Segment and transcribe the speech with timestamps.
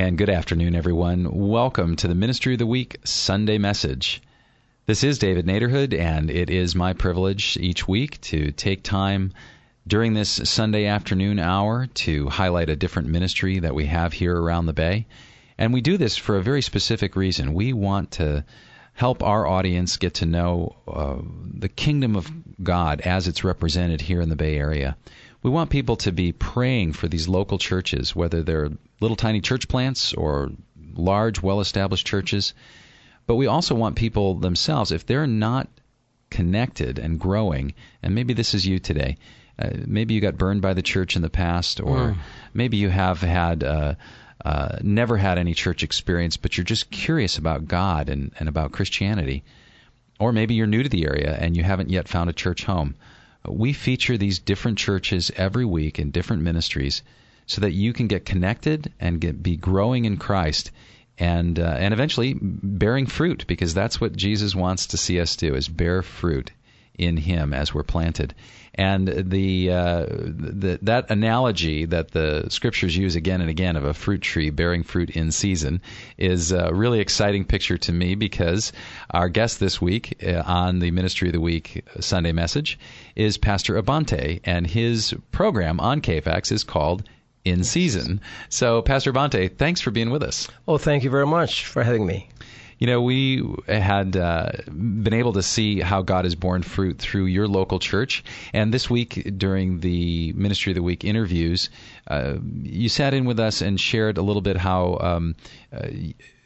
[0.00, 1.28] And good afternoon, everyone.
[1.30, 4.22] Welcome to the Ministry of the Week Sunday message.
[4.86, 9.34] This is David Naderhood, and it is my privilege each week to take time
[9.86, 14.64] during this Sunday afternoon hour to highlight a different ministry that we have here around
[14.64, 15.06] the Bay.
[15.58, 17.52] And we do this for a very specific reason.
[17.52, 18.46] We want to
[18.94, 21.18] help our audience get to know uh,
[21.58, 22.32] the kingdom of
[22.62, 24.96] God as it's represented here in the Bay Area.
[25.42, 29.68] We want people to be praying for these local churches, whether they're little tiny church
[29.68, 30.50] plants or
[30.94, 32.52] large, well established churches.
[33.26, 35.68] But we also want people themselves, if they're not
[36.30, 39.16] connected and growing, and maybe this is you today.
[39.58, 42.16] Uh, maybe you got burned by the church in the past, or mm.
[42.54, 43.94] maybe you have had uh,
[44.44, 48.72] uh, never had any church experience, but you're just curious about God and, and about
[48.72, 49.42] Christianity.
[50.18, 52.94] Or maybe you're new to the area and you haven't yet found a church home.
[53.46, 57.02] We feature these different churches every week in different ministries
[57.46, 60.70] so that you can get connected and get, be growing in Christ
[61.18, 65.54] and uh, and eventually bearing fruit because that's what Jesus wants to see us do
[65.54, 66.50] is bear fruit
[66.94, 68.34] in him as we're planted.
[68.74, 73.94] And the, uh, the that analogy that the scriptures use again and again of a
[73.94, 75.82] fruit tree bearing fruit in season
[76.16, 78.72] is a really exciting picture to me because
[79.10, 82.78] our guest this week uh, on the Ministry of the Week Sunday message
[83.16, 87.02] is Pastor Abante, and his program on KFAX is called
[87.44, 88.20] in season.
[88.48, 90.48] So, Pastor Abante, thanks for being with us.
[90.68, 92.28] Oh, thank you very much for having me.
[92.80, 97.26] You know, we had uh, been able to see how God has borne fruit through
[97.26, 98.24] your local church.
[98.52, 101.68] And this week, during the Ministry of the Week interviews,
[102.08, 104.98] uh, you sat in with us and shared a little bit how.
[105.00, 105.36] Um,
[105.72, 105.88] uh,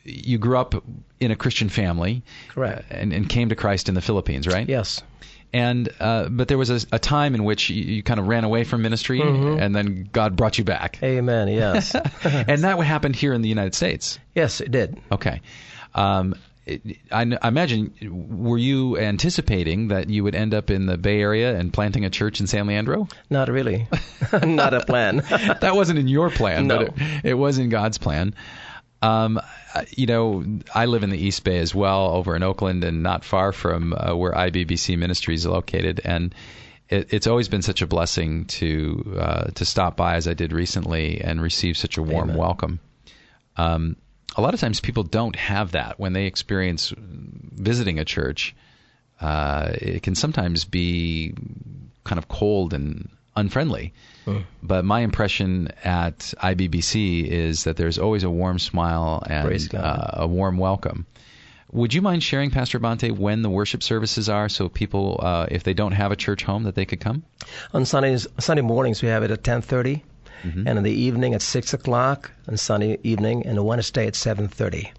[0.07, 0.75] you grew up
[1.19, 4.69] in a Christian family, correct, uh, and, and came to Christ in the Philippines, right?
[4.69, 5.03] Yes
[5.55, 8.43] and uh, but there was a, a, time in which you, you, kind of ran
[8.43, 9.61] away from ministry, mm-hmm.
[9.61, 10.99] and then God brought you back.
[11.01, 11.47] Amen.
[11.47, 11.95] Yes.
[12.25, 14.19] and that happened here in the United States.
[14.35, 15.01] Yes, it did.
[15.13, 15.41] Okay.
[15.95, 16.35] Um,
[16.67, 16.81] I,
[17.43, 17.93] I, imagine,
[18.31, 22.11] were you anticipating that you would end up in the Bay Area and planting a
[22.11, 23.09] church in San Leandro?
[23.29, 23.87] Not really.
[24.43, 25.17] Not a plan.
[25.61, 26.79] that wasn't in your plan, no.
[26.79, 28.35] but it, it was in God's plan.
[29.03, 29.39] Um,
[29.91, 30.45] you know,
[30.75, 33.93] I live in the East Bay as well, over in Oakland, and not far from
[33.93, 36.01] uh, where IBBC Ministries is located.
[36.05, 36.35] And
[36.89, 40.53] it, it's always been such a blessing to uh, to stop by, as I did
[40.55, 42.39] recently, and receive such a warm Amen.
[42.39, 42.81] welcome.
[43.57, 43.97] Um,
[44.37, 48.55] a lot of times people don't have that when they experience visiting a church.
[49.21, 51.35] Uh, it can sometimes be
[52.05, 53.93] kind of cold and unfriendly.
[54.27, 54.45] Mm.
[54.63, 60.27] But my impression at IBBC is that there's always a warm smile and uh, a
[60.27, 61.07] warm welcome.
[61.73, 65.65] Would you mind sharing, Pastor Abante, when the worship services are, so people, uh, if
[65.65, 67.25] they don't have a church home, that they could come?
[67.73, 70.03] On Sundays, Sunday mornings, we have it at 10:30
[70.45, 70.69] mm-hmm.
[70.69, 74.49] and in the evening at six o'clock on Sunday evening, and the Wednesday at seven
[74.49, 74.93] thirty.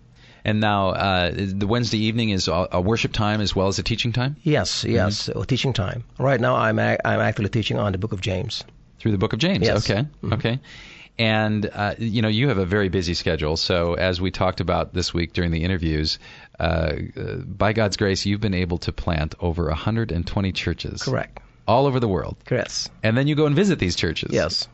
[0.43, 4.13] And now, uh, the Wednesday evening is a worship time as well as a teaching
[4.13, 4.35] time.
[4.43, 5.41] Yes, yes, mm-hmm.
[5.43, 6.03] teaching time.
[6.19, 8.63] Right now, I'm a- I'm actually teaching on the Book of James.
[8.99, 9.65] Through the Book of James.
[9.65, 9.89] Yes.
[9.89, 10.01] Okay.
[10.01, 10.33] Mm-hmm.
[10.33, 10.59] Okay.
[11.17, 13.57] And uh, you know, you have a very busy schedule.
[13.57, 16.19] So as we talked about this week during the interviews,
[16.59, 16.63] uh,
[17.17, 21.01] uh by God's grace, you've been able to plant over 120 churches.
[21.01, 22.37] Correct all over the world.
[22.49, 22.89] Yes.
[23.03, 24.31] And then you go and visit these churches.
[24.31, 24.67] Yes.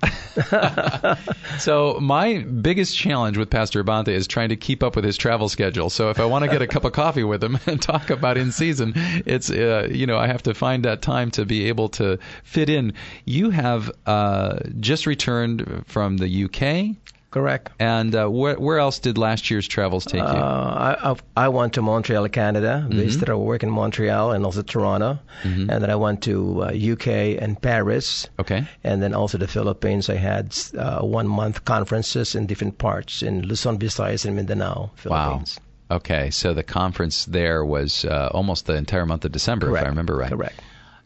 [1.59, 5.47] so my biggest challenge with Pastor Abante is trying to keep up with his travel
[5.47, 5.89] schedule.
[5.89, 8.37] So if I want to get a cup of coffee with him and talk about
[8.37, 8.93] in season,
[9.25, 12.69] it's uh, you know I have to find that time to be able to fit
[12.69, 12.93] in.
[13.25, 16.97] You have uh, just returned from the UK.
[17.31, 17.69] Correct.
[17.79, 20.27] And uh, where, where else did last year's travels take you?
[20.27, 22.99] Uh, I, I went to Montreal, Canada, mm-hmm.
[22.99, 25.17] visited our work in Montreal and also Toronto.
[25.43, 25.69] Mm-hmm.
[25.69, 27.07] And then I went to uh, UK
[27.41, 28.27] and Paris.
[28.37, 28.67] Okay.
[28.83, 30.09] And then also the Philippines.
[30.09, 35.57] I had uh, one month conferences in different parts in Luzon, Visayas, and Mindanao, Philippines.
[35.57, 35.97] Wow.
[35.97, 39.83] Okay, so the conference there was uh, almost the entire month of December, Correct.
[39.83, 40.31] if I remember right.
[40.31, 40.59] Correct.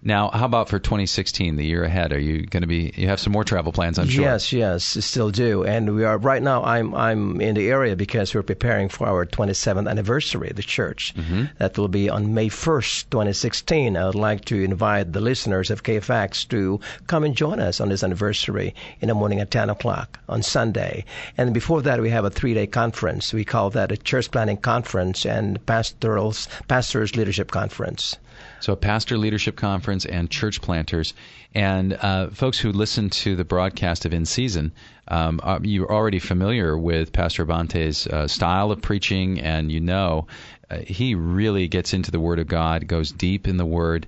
[0.08, 2.14] Now, how about for 2016, the year ahead?
[2.14, 2.94] Are you going to be?
[2.96, 4.24] You have some more travel plans, I'm sure.
[4.24, 5.64] Yes, yes, still do.
[5.64, 6.64] And we are right now.
[6.64, 11.16] I'm I'm in the area because we're preparing for our 27th anniversary of the church.
[11.16, 11.46] Mm-hmm.
[11.58, 13.98] That will be on May 1st, 2016.
[13.98, 17.90] I would like to invite the listeners of KFAX to come and join us on
[17.90, 21.04] this anniversary in the morning at 10 o'clock on Sunday.
[21.36, 23.34] And before that, we have a three-day conference.
[23.34, 28.18] We call that a church planning conference and pastorals pastors leadership conference.
[28.66, 31.14] So, a pastor leadership conference and church planters.
[31.54, 34.72] And uh, folks who listen to the broadcast of In Season,
[35.08, 40.26] um, are, you're already familiar with Pastor Abante's uh, style of preaching, and you know
[40.72, 44.08] uh, he really gets into the Word of God, goes deep in the Word.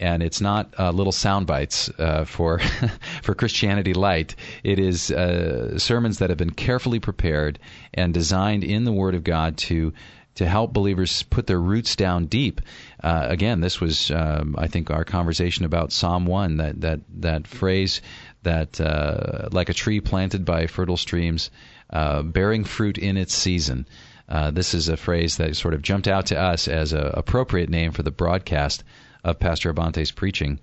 [0.00, 2.60] And it's not uh, little sound bites uh, for
[3.22, 4.36] for Christianity Light.
[4.64, 7.58] It is uh, sermons that have been carefully prepared
[7.92, 9.92] and designed in the Word of God to
[10.38, 12.60] to help believers put their roots down deep.
[13.02, 16.56] Uh, again, this was, um, I think, our conversation about Psalm one.
[16.56, 18.00] That that that phrase
[18.42, 21.50] that uh, like a tree planted by fertile streams,
[21.90, 23.86] uh, bearing fruit in its season.
[24.28, 27.70] Uh, this is a phrase that sort of jumped out to us as an appropriate
[27.70, 28.84] name for the broadcast
[29.24, 30.58] of Pastor Abante's preaching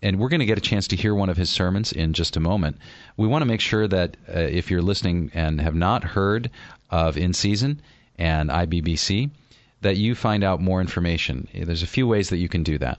[0.00, 2.36] and we're going to get a chance to hear one of his sermons in just
[2.36, 2.78] a moment.
[3.16, 6.50] We want to make sure that uh, if you're listening and have not heard
[6.88, 7.82] of In Season,
[8.18, 9.30] and IBBC,
[9.80, 11.48] that you find out more information.
[11.54, 12.98] There's a few ways that you can do that.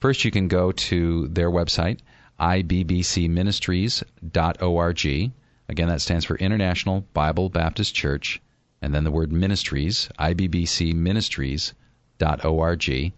[0.00, 1.98] First, you can go to their website,
[2.38, 5.32] ibbcministries.org.
[5.68, 8.40] Again, that stands for International Bible Baptist Church,
[8.82, 13.12] and then the word ministries, ibbcministries.org.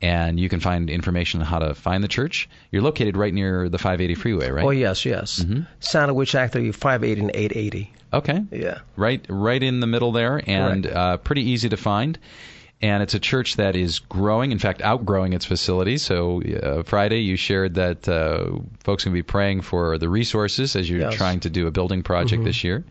[0.00, 2.48] And you can find information on how to find the church.
[2.72, 4.64] You're located right near the 580 freeway, right?
[4.64, 5.44] Oh, yes, yes.
[5.44, 5.60] Mm-hmm.
[5.78, 7.92] Sandwich, actually, 580 and 880.
[8.12, 8.44] Okay.
[8.50, 8.80] Yeah.
[8.96, 12.18] Right, right in the middle there, and uh, pretty easy to find.
[12.82, 16.02] And it's a church that is growing, in fact, outgrowing its facilities.
[16.02, 20.90] So uh, Friday, you shared that uh, folks can be praying for the resources as
[20.90, 21.14] you're Yes.
[21.14, 22.84] trying to do a building project this year.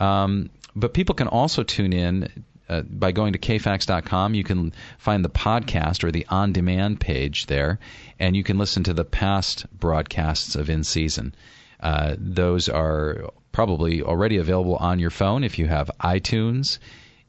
[0.00, 4.34] Um, but people can also tune in uh, by going to kfax.com.
[4.34, 7.78] You can find the podcast or the on demand page there,
[8.18, 11.34] and you can listen to the past broadcasts of In Season.
[11.78, 16.78] Uh, those are probably already available on your phone if you have iTunes,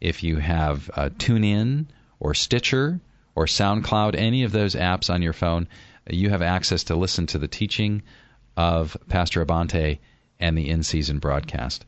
[0.02, 1.86] if you have uh, TuneIn
[2.20, 3.00] or Stitcher
[3.36, 5.68] or SoundCloud, any of those apps on your phone,
[6.10, 8.04] you have access to listen to the teaching
[8.58, 10.00] of Pastor Abante
[10.40, 11.86] and the in season broadcast.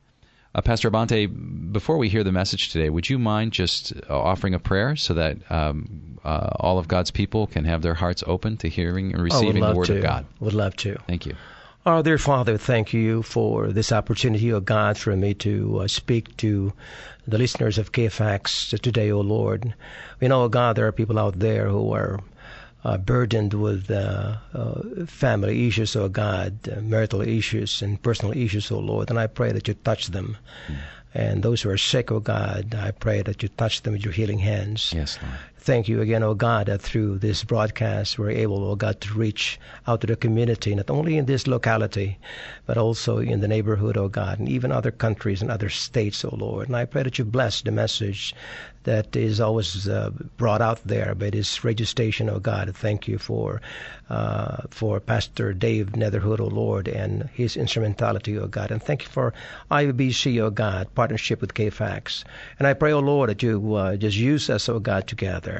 [0.55, 4.55] Uh, Pastor Abante, before we hear the message today, would you mind just uh, offering
[4.55, 8.57] a prayer so that um, uh, all of God's people can have their hearts open
[8.57, 9.97] to hearing and receiving love the Word to.
[9.97, 10.25] of God?
[10.39, 10.97] Would love to.
[11.05, 11.35] Thank you.
[11.85, 16.35] Our dear Father, thank you for this opportunity, O God, for me to uh, speak
[16.37, 16.73] to
[17.27, 19.73] the listeners of KFAX today, O Lord.
[20.19, 22.19] We know, O God, there are people out there who are
[22.85, 28.71] uh, burdened with uh, uh, family issues, O God, uh, marital issues, and personal issues,
[28.71, 29.09] O Lord.
[29.09, 30.37] And I pray that you touch them.
[31.13, 34.13] And those who are sick, O God, I pray that you touch them with your
[34.13, 34.93] healing hands.
[34.93, 35.35] Yes, Lord.
[35.67, 39.59] Thank you again, O God, that through this broadcast we're able, O God, to reach
[39.85, 42.17] out to the community, not only in this locality,
[42.65, 46.33] but also in the neighborhood, O God, and even other countries and other states, O
[46.33, 46.69] Lord.
[46.69, 48.33] And I pray that you bless the message
[48.87, 52.73] that is always uh, brought out there by this radio station, O God.
[52.73, 53.61] Thank you for
[54.09, 58.71] uh, for Pastor Dave Netherhood, O Lord, and his instrumentality, O God.
[58.71, 59.33] And thank you for
[59.69, 62.23] IBC, O God, partnership with KFAX.
[62.57, 65.56] And I pray, O Lord, that you uh, just use us, O God, together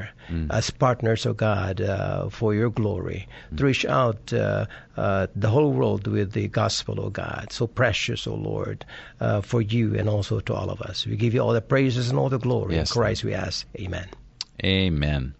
[0.50, 4.66] as partners, O God, uh, for your glory, to reach out uh,
[4.96, 7.52] uh, the whole world with the gospel, O God.
[7.52, 8.84] So precious, O Lord,
[9.20, 11.06] uh, for you and also to all of us.
[11.06, 12.74] We give you all the praises and all the glory.
[12.74, 13.66] Yes, in Christ we ask.
[13.78, 14.08] Amen.
[14.64, 15.34] Amen.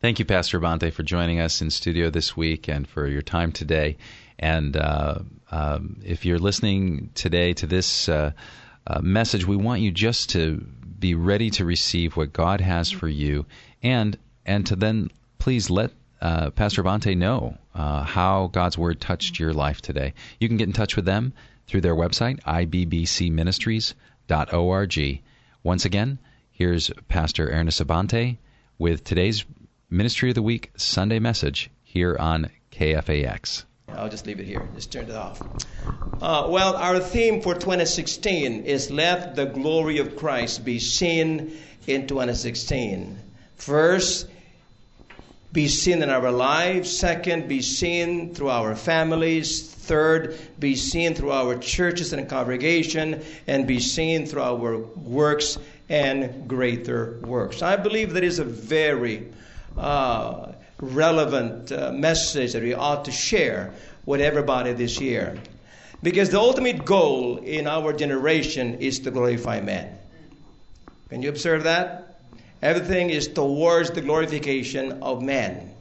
[0.00, 3.52] Thank you, Pastor Abante, for joining us in studio this week and for your time
[3.52, 3.96] today.
[4.38, 5.20] And uh,
[5.52, 8.32] um, if you're listening today to this uh,
[8.86, 10.66] uh, message, we want you just to
[10.98, 13.46] be ready to receive what God has for you,
[13.82, 19.40] and and to then please let uh, Pastor Abante know uh, how God's Word touched
[19.40, 20.14] your life today.
[20.38, 21.32] You can get in touch with them
[21.66, 25.22] through their website, ibbcministries.org.
[25.64, 26.18] Once again,
[26.50, 28.38] here's Pastor Hernes Abante
[28.78, 29.44] with today's
[29.90, 33.64] Ministry of the Week Sunday message here on KFAX.
[33.88, 34.66] I'll just leave it here.
[34.74, 35.42] Just turn it off.
[36.20, 41.52] Uh, well, our theme for 2016 is Let the Glory of Christ Be Seen
[41.86, 43.18] in 2016.
[43.62, 44.26] First,
[45.52, 46.98] be seen in our lives.
[46.98, 49.62] Second, be seen through our families.
[49.62, 53.22] Third, be seen through our churches and congregation.
[53.46, 57.62] And be seen through our works and greater works.
[57.62, 59.28] I believe that is a very
[59.78, 60.50] uh,
[60.80, 63.74] relevant uh, message that we ought to share
[64.06, 65.38] with everybody this year.
[66.02, 69.96] Because the ultimate goal in our generation is to glorify man.
[71.10, 72.01] Can you observe that?
[72.62, 75.74] Everything is towards the glorification of man.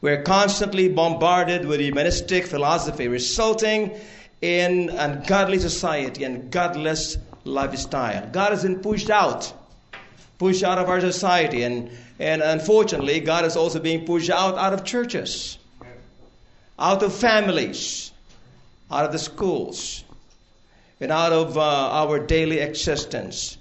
[0.00, 3.92] We're constantly bombarded with humanistic philosophy, resulting
[4.42, 8.28] in ungodly society and godless lifestyle.
[8.32, 9.52] God has been pushed out,
[10.38, 14.72] pushed out of our society, and, and unfortunately, God is also being pushed out out
[14.72, 15.58] of churches,
[16.78, 18.10] out of families,
[18.90, 20.02] out of the schools,
[20.98, 23.58] and out of uh, our daily existence.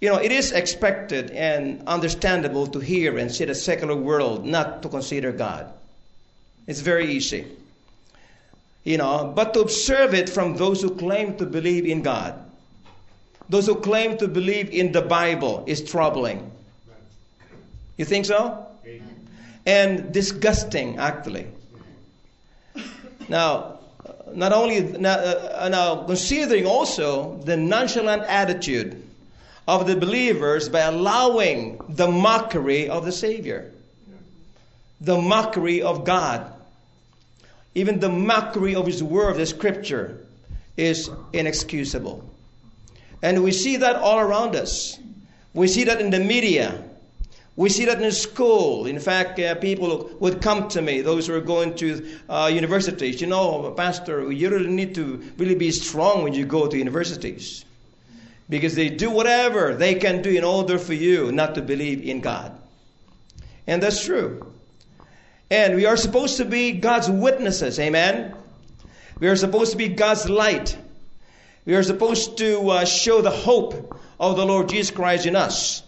[0.00, 4.82] You know, it is expected and understandable to hear and see the secular world not
[4.82, 5.72] to consider God.
[6.66, 7.46] It's very easy.
[8.84, 12.34] You know, but to observe it from those who claim to believe in God,
[13.48, 16.50] those who claim to believe in the Bible, is troubling.
[17.96, 18.66] You think so?
[19.64, 21.48] And disgusting, actually.
[23.28, 23.80] Now,
[24.32, 29.02] not only now, uh, now considering also the nonchalant attitude
[29.66, 33.72] of the believers by allowing the mockery of the Savior,
[35.00, 36.52] the mockery of God,
[37.74, 40.20] even the mockery of His Word, the Scripture,
[40.76, 42.28] is inexcusable.
[43.22, 44.98] And we see that all around us.
[45.52, 46.84] We see that in the media.
[47.56, 48.86] We see that in school.
[48.86, 53.20] In fact, uh, people would come to me, those who are going to uh, universities.
[53.20, 57.65] You know, Pastor, you really need to really be strong when you go to universities
[58.48, 62.20] because they do whatever they can do in order for you not to believe in
[62.20, 62.58] God.
[63.66, 64.52] And that's true.
[65.50, 68.34] And we are supposed to be God's witnesses, amen?
[69.18, 70.76] We are supposed to be God's light.
[71.64, 75.82] We are supposed to uh, show the hope of the Lord Jesus Christ in us.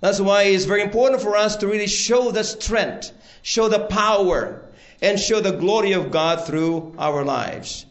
[0.00, 3.10] That's why it's very important for us to really show the strength,
[3.42, 4.62] show the power,
[5.00, 7.86] and show the glory of God through our lives.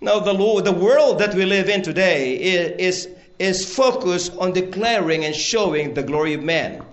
[0.00, 4.52] Now, the, Lord, the world that we live in today is, is is focused on
[4.52, 6.84] declaring and showing the glory of man.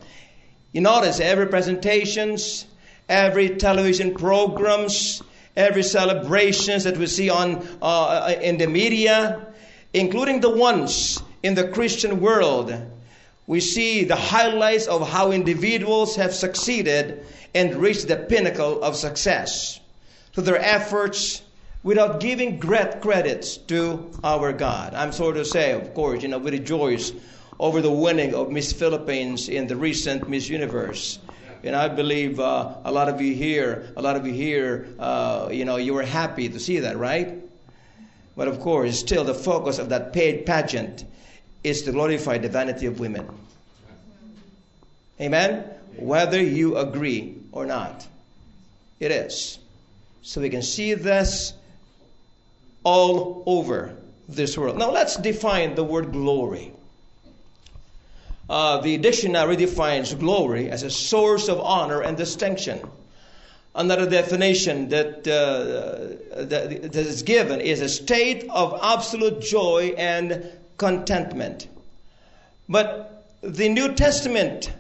[0.72, 2.66] You notice every presentations,
[3.10, 5.22] every television programs,
[5.56, 9.48] every celebrations that we see on uh, in the media,
[9.94, 12.74] including the ones in the Christian world,
[13.48, 19.80] we see the highlights of how individuals have succeeded and reached the pinnacle of success
[20.34, 21.42] through their efforts
[21.84, 24.94] without giving great credits to our God.
[24.94, 27.12] I'm sorry to say, of course, you know, we rejoice
[27.60, 31.20] over the winning of Miss Philippines in the recent Miss Universe.
[31.64, 35.50] And I believe uh, a lot of you here, a lot of you here, uh,
[35.52, 37.36] you know, you were happy to see that, right?
[38.36, 41.06] But of course, still the focus of that paid pageant
[41.64, 43.28] is to glorify the vanity of women.
[45.20, 45.66] Amen?
[45.98, 48.08] Whether you agree or not,
[49.00, 49.60] it is.
[50.24, 51.54] So we can see this
[52.84, 53.96] all over
[54.28, 54.78] this world.
[54.78, 56.72] Now let's define the word glory.
[58.50, 62.82] Uh, the dictionary defines glory as a source of honor and distinction.
[63.74, 70.44] Another definition that, uh, that, that is given is a state of absolute joy and
[70.78, 71.68] contentment.
[72.68, 74.72] But the New Testament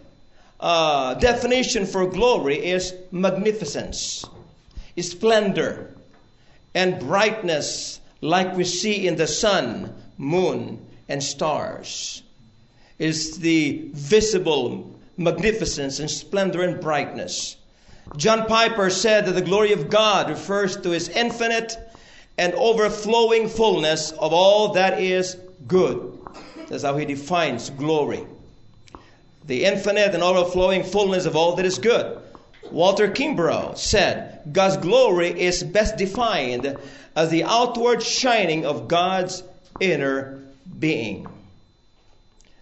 [0.60, 4.25] uh, definition for glory is magnificence,
[5.00, 5.96] splendor,
[6.73, 12.23] and brightness like we see in the sun, moon, and stars.
[12.99, 17.57] Is the visible magnificence and splendor and brightness.
[18.17, 21.77] John Piper said that the glory of God refers to his infinite
[22.37, 25.37] and overflowing fullness of all that is
[25.67, 26.19] good.
[26.67, 28.25] That's how he defines glory.
[29.45, 32.20] The infinite and overflowing fullness of all that is good.
[32.71, 36.77] Walter Kimbrough said, God's glory is best defined
[37.15, 39.43] as the outward shining of God's
[39.79, 40.39] inner
[40.79, 41.27] being.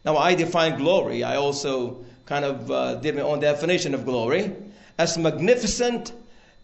[0.03, 1.23] Now, I define glory.
[1.23, 4.55] I also kind of uh, did my own definition of glory
[4.97, 6.11] as magnificent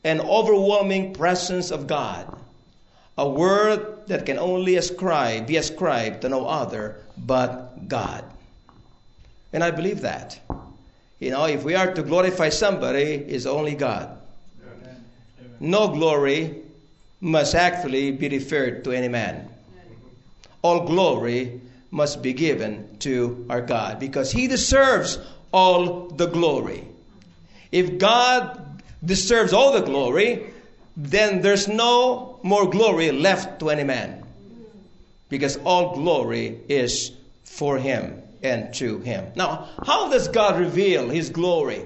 [0.03, 2.37] and overwhelming presence of God.
[3.17, 8.25] A word that can only ascribe, be ascribed to no other but God.
[9.53, 10.39] And I believe that.
[11.19, 14.17] You know, if we are to glorify somebody, it's only God.
[15.60, 16.57] No glory
[17.22, 19.48] must actually be referred to any man.
[20.62, 25.17] All glory must be given to our God because He deserves
[25.53, 26.86] all the glory.
[27.72, 30.51] If God deserves all the glory,
[30.98, 34.24] then there's no more glory left to any man
[35.29, 37.12] because all glory is
[37.43, 39.31] for Him and to him.
[39.35, 41.85] Now, how does God reveal his glory?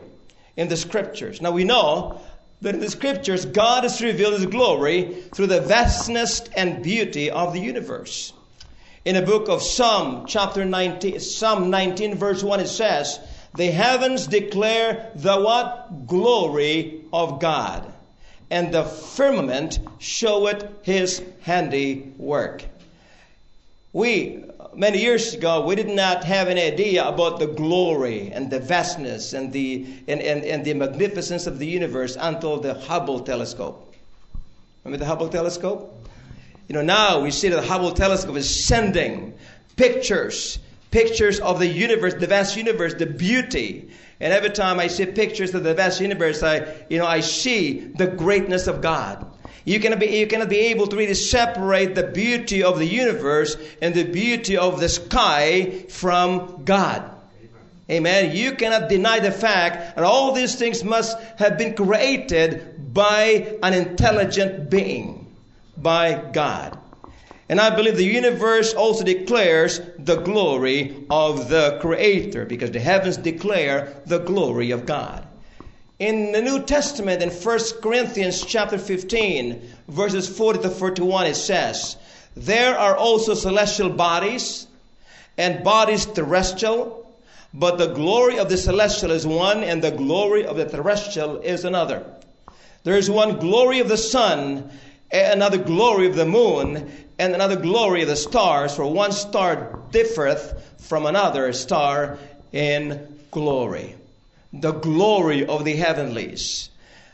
[0.60, 1.42] in the scriptures.
[1.42, 2.20] Now we know
[2.62, 7.54] that in the scriptures, God has revealed his glory through the vastness and beauty of
[7.54, 8.34] the universe.
[9.06, 13.22] In the book of Psalm, chapter 19, Psalm 19, verse 1, it says,
[13.56, 16.06] The heavens declare the what?
[16.08, 17.90] Glory of God.
[18.52, 22.66] And the firmament showeth his handiwork.
[23.94, 24.44] We,
[24.76, 29.34] many years ago, we did not have any idea about the glory and the vastness
[29.34, 33.94] and the, and, and, and the magnificence of the universe until the Hubble telescope.
[34.84, 35.96] Remember the Hubble telescope?
[36.68, 39.34] You know, now we see that the Hubble telescope is sending
[39.76, 40.60] pictures,
[40.92, 43.90] pictures of the universe, the vast universe, the beauty.
[44.20, 47.80] And every time I see pictures of the vast universe, I, you know, I see
[47.80, 49.29] the greatness of God.
[49.66, 53.58] You cannot, be, you cannot be able to really separate the beauty of the universe
[53.82, 57.04] and the beauty of the sky from God.
[57.90, 58.36] Amen.
[58.36, 63.74] You cannot deny the fact that all these things must have been created by an
[63.74, 65.36] intelligent being,
[65.76, 66.78] by God.
[67.50, 73.18] And I believe the universe also declares the glory of the Creator because the heavens
[73.18, 75.26] declare the glory of God.
[76.00, 81.98] In the New Testament, in 1 Corinthians chapter 15, verses 40 to 41, it says,
[82.38, 84.66] There are also celestial bodies
[85.38, 87.06] and bodies terrestrial,
[87.54, 91.66] but the glory of the celestial is one, and the glory of the terrestrial is
[91.66, 92.06] another.
[92.84, 94.72] There is one glory of the sun,
[95.12, 96.90] another glory of the moon,
[97.20, 102.18] and another glory of the stars, for one star differeth from another star
[102.54, 103.98] in glory
[104.52, 106.70] the glory of the heavenlies,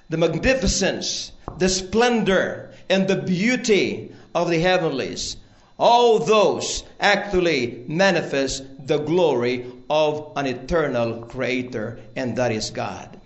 [0.09, 5.37] the magnificence, the splendor, and the beauty of the heavenlies.
[5.77, 13.19] All those actually manifest the glory of an eternal creator, and that is God.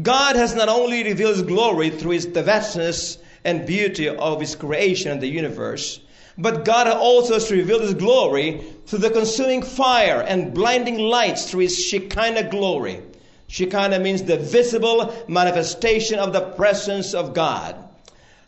[0.00, 5.12] God has not only revealed his glory through his, vastness and beauty of his creation
[5.12, 6.00] and the universe,
[6.38, 11.60] but God also has revealed His glory through the consuming fire and blinding lights through
[11.60, 13.02] His Shekinah glory.
[13.48, 17.76] Shekinah means the visible manifestation of the presence of God.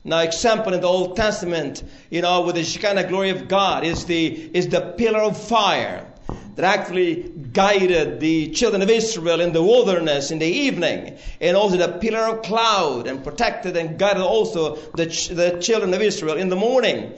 [0.03, 4.05] Now, example in the Old Testament, you know, with the Shekinah glory of God is
[4.07, 6.07] the is the pillar of fire
[6.57, 11.77] that actually guided the children of Israel in the wilderness in the evening, and also
[11.77, 16.37] the pillar of cloud and protected and guided also the, ch- the children of Israel
[16.37, 17.13] in the morning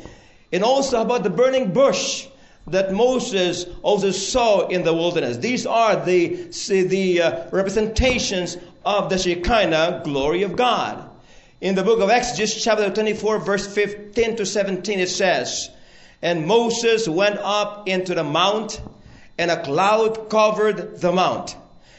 [0.56, 2.26] and also about the burning bush
[2.68, 5.36] that Moses also saw in the wilderness.
[5.36, 11.10] These are the, the uh, representations of the Shekinah glory of God.
[11.60, 15.68] In the book of Exodus, chapter 24, verse 15 to 17, it says,
[16.22, 18.80] And Moses went up into the mount,
[19.36, 21.54] and a cloud covered the mount.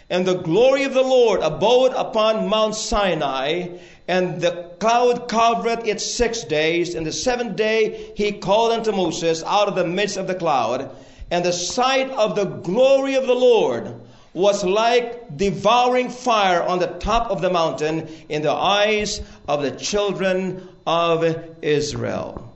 [0.09, 5.99] And the glory of the Lord abode upon Mount Sinai, and the cloud covered it
[5.99, 6.95] six days.
[6.95, 10.95] And the seventh day he called unto Moses out of the midst of the cloud.
[11.29, 13.99] And the sight of the glory of the Lord
[14.33, 19.71] was like devouring fire on the top of the mountain in the eyes of the
[19.71, 21.25] children of
[21.61, 22.53] Israel.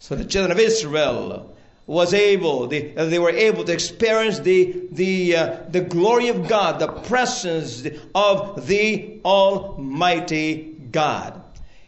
[0.00, 1.54] So the children of Israel
[1.86, 6.78] was able, they, they were able to experience the, the, uh, the glory of God,
[6.78, 11.42] the presence of the Almighty God.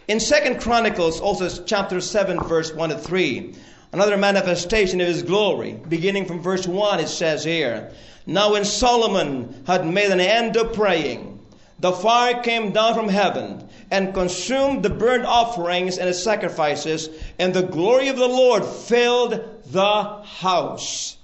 [0.09, 3.55] In Second Chronicles, also chapter 7, verse 1 to 3,
[3.93, 5.73] another manifestation of his glory.
[5.89, 7.93] Beginning from verse 1, it says here,
[8.27, 11.41] Now when Solomon had made an end of praying,
[11.79, 17.53] the fire came down from heaven and consumed the burnt offerings and the sacrifices, and
[17.53, 21.17] the glory of the Lord filled the house.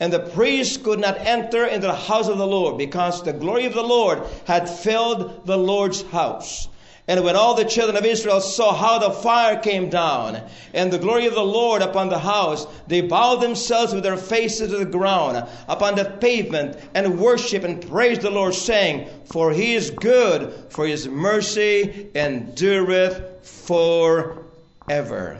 [0.00, 3.66] And the priests could not enter into the house of the Lord because the glory
[3.66, 6.68] of the Lord had filled the Lord's house.
[7.08, 10.42] And when all the children of Israel saw how the fire came down
[10.74, 14.70] and the glory of the Lord upon the house, they bowed themselves with their faces
[14.70, 19.74] to the ground upon the pavement and worship and praised the Lord, saying, For he
[19.74, 25.38] is good, for his mercy endureth forever.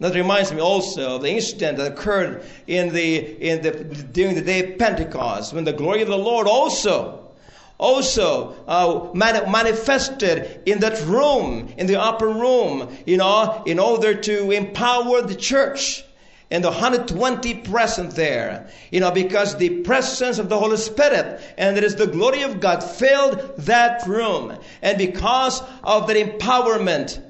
[0.00, 4.40] That reminds me also of the incident that occurred in the, in the, during the
[4.40, 7.27] day of Pentecost, when the glory of the Lord also
[7.78, 14.50] also uh, manifested in that room, in the upper room, you know, in order to
[14.50, 16.04] empower the church.
[16.50, 21.76] And the 120 present there, you know, because the presence of the Holy Spirit and
[21.76, 24.58] there is the glory of God filled that room.
[24.80, 27.22] And because of that empowerment,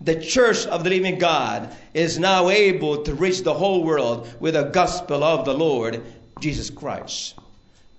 [0.00, 4.54] the church of the living God is now able to reach the whole world with
[4.54, 6.02] the gospel of the Lord
[6.40, 7.36] Jesus Christ.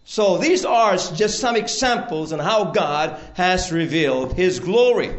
[0.05, 5.11] So these are just some examples on how God has revealed His glory.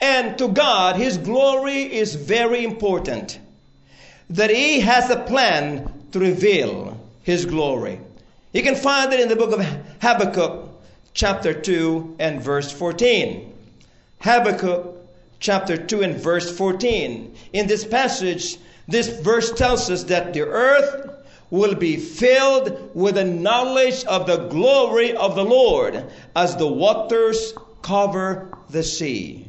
[0.00, 3.38] And to God, His glory is very important.
[4.30, 8.00] That He has a plan to reveal His glory.
[8.52, 9.64] You can find it in the book of
[10.02, 10.68] Habakkuk,
[11.14, 13.54] chapter 2 and verse 14.
[14.20, 14.96] Habakkuk,
[15.38, 17.36] chapter 2 and verse 14.
[17.52, 18.56] In this passage,
[18.88, 21.15] this verse tells us that the earth
[21.50, 26.04] will be filled with the knowledge of the glory of the Lord
[26.34, 29.48] as the waters cover the sea.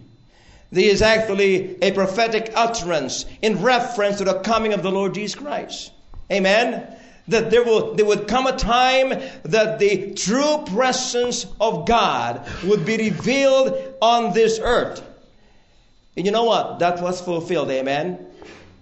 [0.71, 5.35] This is actually a prophetic utterance in reference to the coming of the Lord Jesus
[5.35, 5.91] Christ.
[6.31, 6.85] Amen.
[7.29, 9.09] That there will there would come a time
[9.43, 15.01] that the true presence of God would be revealed on this earth.
[16.15, 16.79] And you know what?
[16.79, 17.69] That was fulfilled.
[17.69, 18.25] Amen.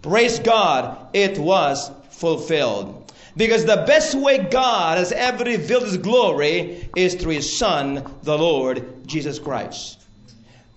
[0.01, 3.05] Praise God, it was fulfilled.
[3.38, 8.38] Because the best way God has ever revealed His glory is through His Son, the
[8.38, 10.02] Lord Jesus Christ.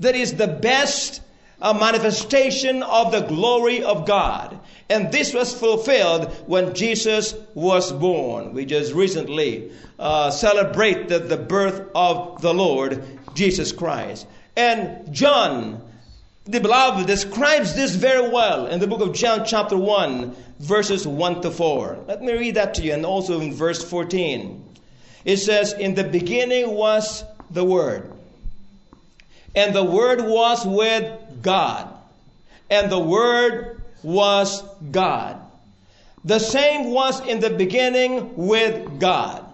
[0.00, 1.22] That is the best
[1.60, 4.58] uh, manifestation of the glory of God.
[4.90, 8.54] And this was fulfilled when Jesus was born.
[8.54, 14.26] We just recently uh, celebrated the birth of the Lord Jesus Christ.
[14.56, 15.82] And John,
[16.44, 21.42] the beloved, describes this very well in the book of John, chapter 1, verses 1
[21.42, 22.04] to 4.
[22.06, 24.64] Let me read that to you, and also in verse 14.
[25.24, 28.12] It says, In the beginning was the Word,
[29.54, 31.92] and the Word was with God,
[32.70, 35.40] and the Word was God.
[36.24, 39.44] The same was in the beginning with God.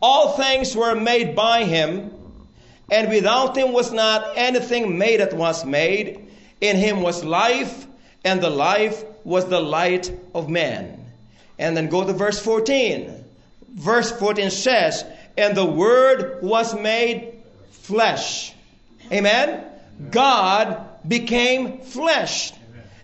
[0.00, 2.12] All things were made by Him,
[2.90, 6.28] and without Him was not anything made that was made.
[6.60, 7.86] In Him was life,
[8.24, 11.04] and the life was the light of man.
[11.58, 13.24] And then go to verse 14.
[13.74, 15.04] Verse 14 says,
[15.36, 17.34] And the Word was made
[17.70, 18.54] flesh.
[19.12, 19.64] Amen?
[20.10, 22.52] God became flesh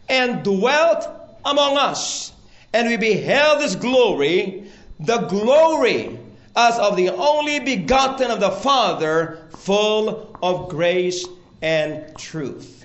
[0.09, 1.09] and dwelt
[1.45, 2.33] among us.
[2.73, 6.19] And we beheld his glory, the glory
[6.55, 11.27] as of the only begotten of the Father, full of grace
[11.63, 12.76] and truth.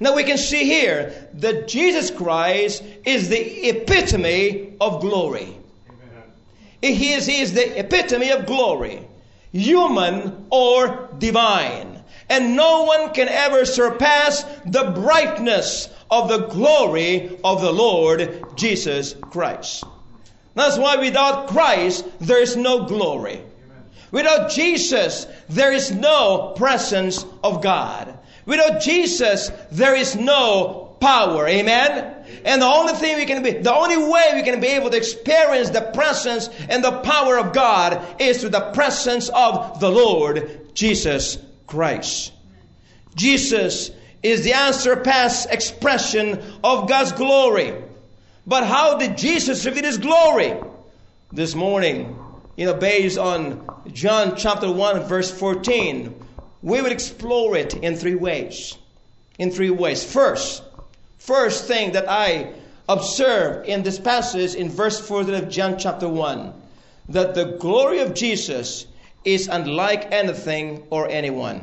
[0.00, 5.56] Now we can see here that Jesus Christ is the epitome of glory.
[6.80, 9.06] He is, he is the epitome of glory,
[9.52, 12.02] human or divine.
[12.28, 19.14] And no one can ever surpass the brightness of the glory of the Lord Jesus
[19.14, 19.84] Christ.
[20.54, 23.42] That's why without Christ, there is no glory.
[24.10, 28.17] Without Jesus, there is no presence of God.
[28.48, 31.46] Without Jesus, there is no power.
[31.46, 32.24] Amen?
[32.46, 34.96] And the only thing we can be, the only way we can be able to
[34.96, 40.74] experience the presence and the power of God is through the presence of the Lord
[40.74, 42.32] Jesus Christ.
[43.14, 43.90] Jesus
[44.22, 47.74] is the unsurpassed expression of God's glory.
[48.46, 50.56] But how did Jesus reveal His glory?
[51.30, 52.18] This morning,
[52.56, 56.17] you know, based on John chapter 1, verse 14,
[56.62, 58.76] we will explore it in three ways.
[59.38, 60.04] In three ways.
[60.04, 60.62] First,
[61.18, 62.52] first thing that I
[62.88, 66.52] observe in this passage in verse 14 of John chapter 1,
[67.10, 68.86] that the glory of Jesus
[69.24, 71.62] is unlike anything or anyone.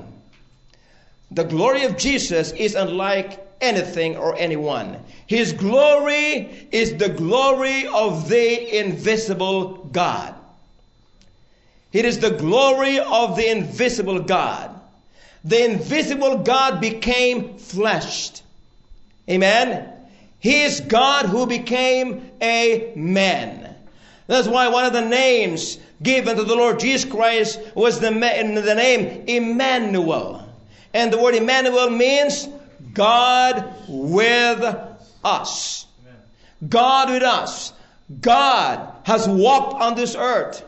[1.31, 4.97] The glory of Jesus is unlike anything or anyone.
[5.27, 10.35] His glory is the glory of the invisible God.
[11.91, 14.74] It is the glory of the invisible God
[15.45, 18.41] the invisible God became fleshed.
[19.29, 19.87] Amen.
[20.39, 23.75] He is God who became a man.
[24.27, 28.75] That's why one of the names given to the Lord Jesus Christ was the, the
[28.75, 30.47] name Emmanuel.
[30.93, 32.49] And the word Emmanuel means
[32.93, 34.63] God with
[35.23, 35.85] us.
[36.67, 37.73] God with us.
[38.19, 40.63] God has walked on this earth.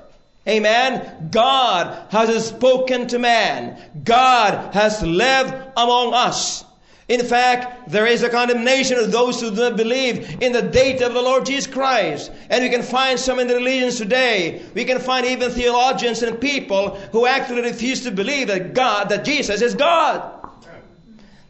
[0.48, 1.30] Amen.
[1.32, 3.78] God has spoken to man.
[4.04, 6.64] God has lived among us.
[7.08, 11.06] In fact, there is a condemnation of those who do not believe in the deity
[11.06, 12.32] of the Lord Jesus Christ.
[12.50, 14.62] And we can find some in the religions today.
[14.74, 19.24] We can find even theologians and people who actually refuse to believe that God, that
[19.24, 20.34] Jesus is God.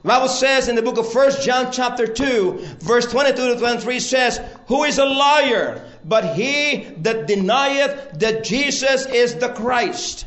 [0.04, 4.00] The Bible says in the book of 1 John chapter 2, verse 22 to 23
[4.00, 5.84] says, Who is a liar?
[6.08, 10.26] But he that denieth that Jesus is the Christ.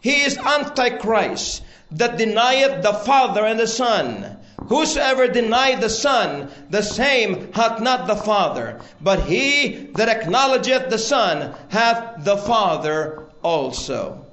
[0.00, 1.62] He is Antichrist
[1.92, 4.38] that denieth the Father and the Son.
[4.66, 8.80] Whosoever denied the Son, the same hath not the Father.
[9.00, 14.26] But he that acknowledgeth the Son hath the Father also.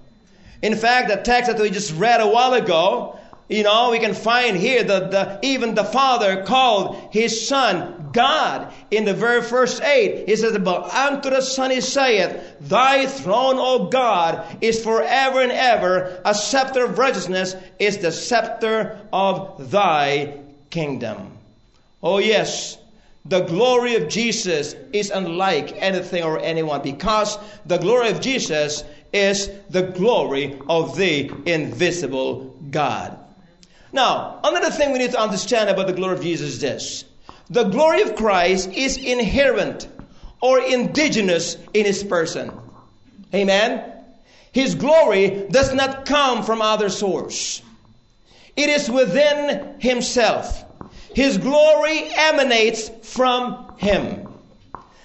[0.62, 3.20] In fact, the text that we just read a while ago,
[3.52, 8.74] you know, we can find here that the, even the Father called his Son God.
[8.92, 13.56] In the very first eight, he says, But unto the Son he saith, Thy throne,
[13.58, 16.22] O God, is forever and ever.
[16.24, 21.38] A scepter of righteousness is the scepter of thy kingdom.
[22.02, 22.78] Oh, yes.
[23.26, 29.50] The glory of Jesus is unlike anything or anyone because the glory of Jesus is
[29.70, 33.21] the glory of the invisible God.
[33.94, 37.06] Now, another thing we need to understand about the glory of Jesus is this.
[37.50, 39.88] The glory of Christ is inherent
[40.42, 42.52] or indigenous in his person.
[43.34, 43.92] Amen?
[44.52, 47.62] His glory does not come from other source.
[48.56, 50.66] It is within himself.
[51.14, 54.31] His glory emanates from him.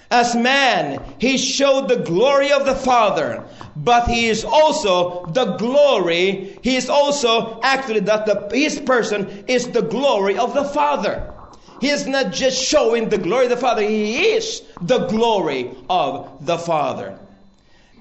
[0.09, 3.43] As man, he showed the glory of the Father,
[3.75, 9.67] but he is also the glory, he is also actually that the, his person is
[9.67, 11.33] the glory of the Father.
[11.81, 16.45] He is not just showing the glory of the Father, he is the glory of
[16.45, 17.19] the Father.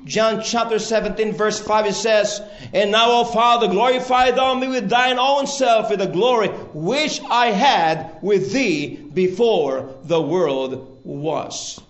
[0.05, 2.41] John chapter 17, verse 5, it says,
[2.73, 7.21] And now, O Father, glorify thou me with thine own self with the glory which
[7.29, 11.81] I had with thee before the world was.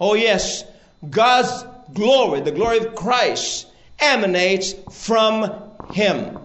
[0.00, 0.64] Oh, yes,
[1.08, 3.66] God's glory, the glory of Christ,
[3.98, 6.38] emanates from Him.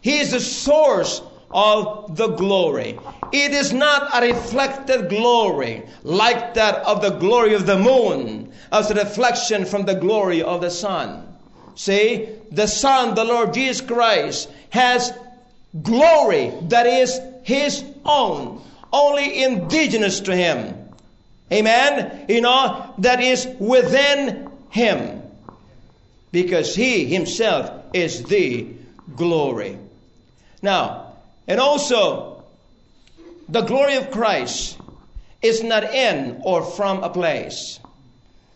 [0.00, 3.00] He is the source of the glory.
[3.32, 8.90] It is not a reflected glory like that of the glory of the moon as
[8.90, 11.26] a reflection from the glory of the sun.
[11.76, 15.12] See, the Son, the Lord Jesus Christ, has
[15.80, 20.79] glory that is His own, only indigenous to Him.
[21.52, 22.26] Amen?
[22.28, 25.22] You know, that is within Him.
[26.32, 28.68] Because He Himself is the
[29.16, 29.78] glory.
[30.62, 31.14] Now,
[31.48, 32.44] and also,
[33.48, 34.78] the glory of Christ
[35.42, 37.80] is not in or from a place.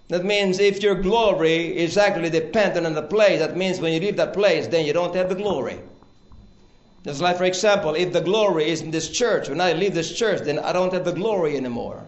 [0.08, 4.00] That means if your glory is actually dependent on the place, that means when you
[4.00, 5.80] leave that place, then you don't have the glory.
[7.04, 10.16] Just like, for example, if the glory is in this church, when I leave this
[10.16, 12.04] church, then I don't have the glory anymore.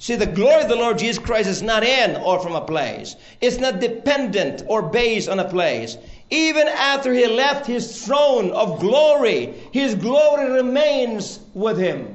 [0.00, 3.16] See, the glory of the Lord Jesus Christ is not in or from a place.
[3.40, 5.98] It's not dependent or based on a place.
[6.30, 12.14] Even after he left his throne of glory, his glory remains with him.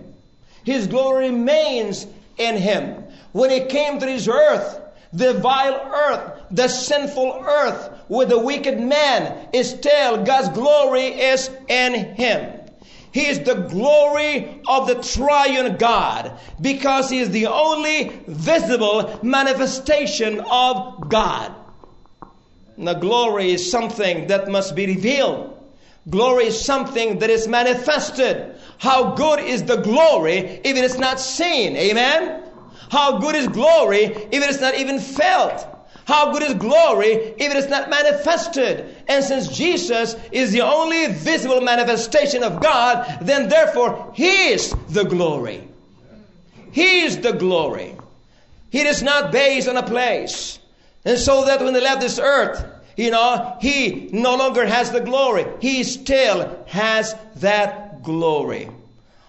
[0.64, 3.04] His glory remains in him.
[3.34, 4.80] When he came to this earth,
[5.12, 11.50] the vile earth, the sinful earth with the wicked man, is still God's glory is
[11.68, 12.63] in him.
[13.14, 20.40] He is the glory of the triune God because He is the only visible manifestation
[20.50, 21.54] of God.
[22.76, 25.52] Now, glory is something that must be revealed.
[26.10, 28.56] Glory is something that is manifested.
[28.80, 31.78] How good is the glory if it is not seen?
[31.78, 32.44] Amen?
[32.90, 35.68] How good is glory if it is not even felt?
[36.06, 38.96] How good is glory if it is not manifested?
[39.08, 45.04] And since Jesus is the only visible manifestation of God, then therefore He is the
[45.04, 45.68] glory.
[46.72, 47.96] He is the glory.
[48.72, 50.60] It is not based on a place.
[51.06, 52.66] And so that when they left this earth,
[52.98, 55.46] you know, He no longer has the glory.
[55.62, 58.70] He still has that glory.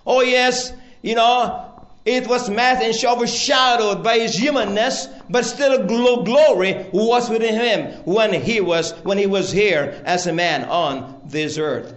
[0.07, 1.74] Oh yes, you know,
[2.05, 8.33] it was masked and overshadowed by his humanness, but still glory was within him when
[8.33, 11.95] he was when he was here as a man on this earth.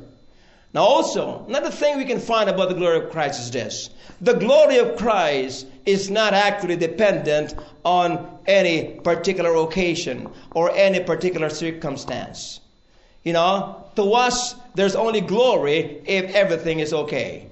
[0.74, 3.90] Now also, another thing we can find about the glory of Christ is this.
[4.22, 11.50] The glory of Christ is not actually dependent on any particular occasion or any particular
[11.50, 12.62] circumstance.
[13.24, 17.47] You know, to us, there's only glory if everything is okay.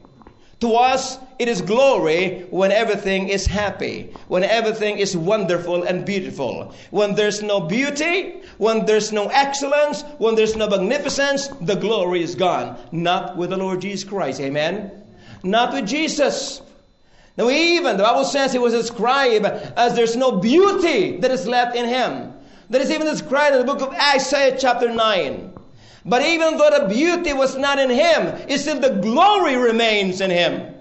[0.65, 6.73] To us, it is glory when everything is happy, when everything is wonderful and beautiful.
[6.89, 12.33] When there's no beauty, when there's no excellence, when there's no magnificence, the glory is
[12.33, 12.79] gone.
[12.91, 14.41] Not with the Lord Jesus Christ.
[14.41, 14.89] Amen?
[15.43, 16.63] Not with Jesus.
[17.37, 21.75] Now, even the Bible says he was described as there's no beauty that is left
[21.75, 22.33] in him.
[22.71, 25.54] That is even described in the book of Isaiah, chapter 9.
[26.05, 30.29] But even though the beauty was not in him, it's still the glory remains in
[30.29, 30.73] him.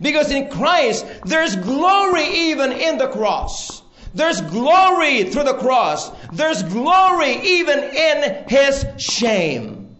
[0.00, 3.82] Because in Christ, there's glory even in the cross.
[4.14, 6.10] There's glory through the cross.
[6.32, 9.96] There's glory even in his shame.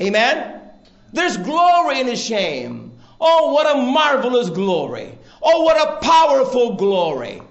[0.00, 0.60] Amen?
[1.12, 2.92] There's glory in his shame.
[3.20, 5.18] Oh, what a marvelous glory.
[5.42, 7.42] Oh, what a powerful glory.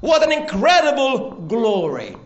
[0.00, 2.16] What an incredible glory.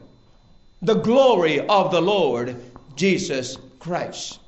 [0.83, 2.57] The glory of the Lord
[2.97, 4.41] Jesus Christ.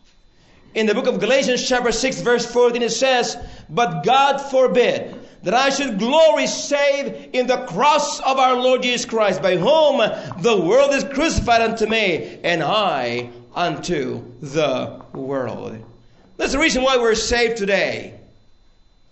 [0.75, 3.37] In the book of Galatians, chapter 6, verse 14, it says,
[3.71, 9.05] But God forbid that I should glory save in the cross of our Lord Jesus
[9.05, 9.99] Christ, by whom
[10.43, 15.85] the world is crucified unto me, and I unto the world.
[16.37, 18.19] That's the reason why we're saved today.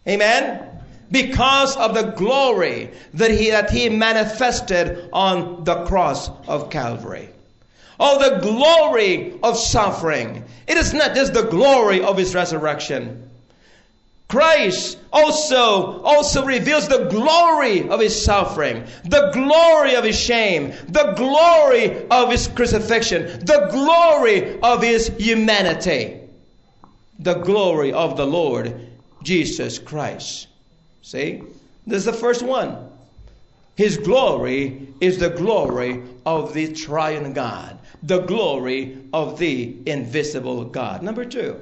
[0.06, 0.62] Amen?
[1.10, 7.30] Because of the glory that he, that he manifested on the cross of Calvary.
[7.98, 10.44] Oh, the glory of suffering.
[10.66, 13.30] It is not just the glory of his resurrection.
[14.28, 21.12] Christ also also reveals the glory of his suffering, the glory of his shame, the
[21.16, 26.20] glory of his crucifixion, the glory of his humanity,
[27.20, 28.74] the glory of the Lord
[29.22, 30.48] Jesus Christ.
[31.02, 31.42] See?
[31.86, 32.90] This is the first one.
[33.76, 41.02] His glory is the glory of the triune God, the glory of the invisible God.
[41.02, 41.60] Number two,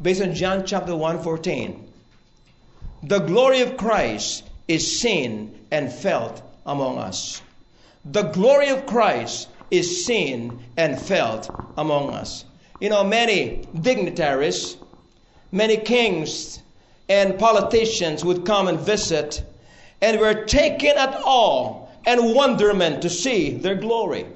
[0.00, 1.82] based on John chapter 1 14.
[3.02, 7.40] The glory of Christ is seen and felt among us.
[8.04, 12.44] The glory of Christ is seen and felt among us.
[12.78, 14.76] You know, many dignitaries,
[15.50, 16.60] many kings,
[17.08, 19.42] and politicians would come and visit,
[20.02, 24.26] and were taken at awe and wonderment to see their glory.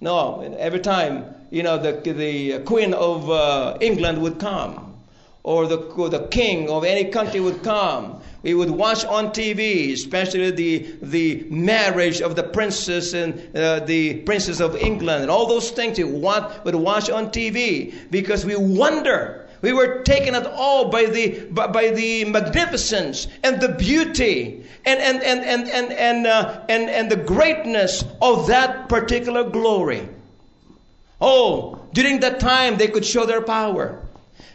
[0.00, 4.94] No, every time, you know, the, the Queen of uh, England would come,
[5.42, 5.76] or the,
[6.10, 8.20] the king of any country would come.
[8.42, 14.20] We would watch on TV, especially the, the marriage of the princess and uh, the
[14.22, 19.39] princess of England, and all those things we would watch on TV because we wonder.
[19.62, 25.00] We were taken at all by the, by, by the magnificence and the beauty and,
[25.00, 30.08] and, and, and, and, and, uh, and, and the greatness of that particular glory.
[31.20, 34.02] Oh, during that time, they could show their power.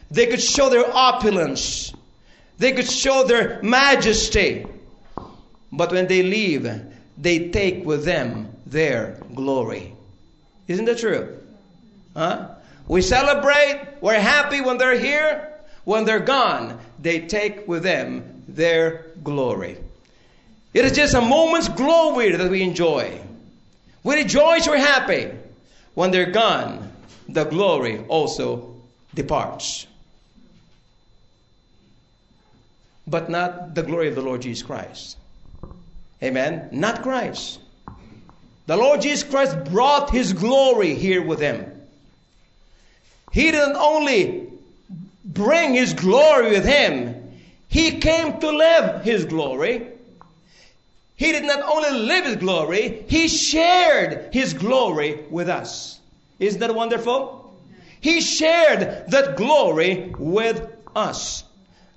[0.09, 1.93] They could show their opulence.
[2.57, 4.65] They could show their majesty.
[5.71, 6.67] But when they leave,
[7.17, 9.93] they take with them their glory.
[10.67, 11.37] Isn't that true?
[12.15, 12.54] Huh?
[12.87, 15.51] We celebrate, we're happy when they're here.
[15.85, 19.77] When they're gone, they take with them their glory.
[20.73, 23.21] It is just a moment's glory that we enjoy.
[24.03, 25.31] We rejoice, we're happy.
[25.93, 26.91] When they're gone,
[27.29, 28.75] the glory also
[29.13, 29.87] departs.
[33.07, 35.17] But not the glory of the Lord Jesus Christ.
[36.21, 36.69] Amen?
[36.71, 37.59] Not Christ.
[38.67, 41.74] The Lord Jesus Christ brought his glory here with him.
[43.35, 44.47] He didn't only
[45.25, 47.33] bring his glory with him,
[47.67, 49.87] he came to live his glory.
[51.17, 55.99] He did not only live his glory, he shared his glory with us.
[56.39, 57.53] Isn't that wonderful?
[57.99, 61.43] He shared that glory with us.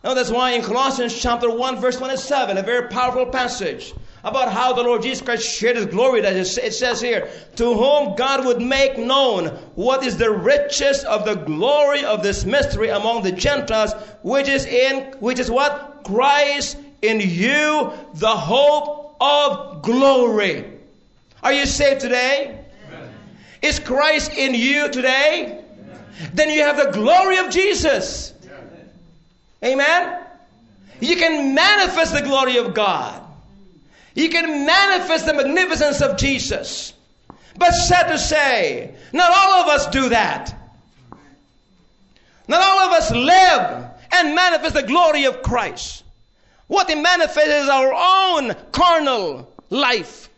[0.02, 4.72] Now that's why in Colossians chapter 1 verse 27, a very powerful passage about how
[4.72, 8.60] the Lord Jesus Christ shared his glory that it says here, to whom God would
[8.60, 13.92] make known what is the riches of the glory of this mystery among the Gentiles,
[14.22, 16.02] which is in which is what?
[16.04, 20.64] Christ in you, the hope of glory.
[21.42, 22.64] Are you saved today?
[22.88, 23.10] Amen.
[23.62, 25.62] Is Christ in you today?
[25.80, 26.30] Amen.
[26.34, 28.34] Then you have the glory of Jesus.
[29.64, 30.20] Amen?
[31.00, 33.27] You can manifest the glory of God.
[34.18, 36.92] You can manifest the magnificence of Jesus.
[37.56, 40.52] But sad to say, not all of us do that.
[42.48, 46.02] Not all of us live and manifest the glory of Christ.
[46.66, 50.28] What he manifests is our own carnal life,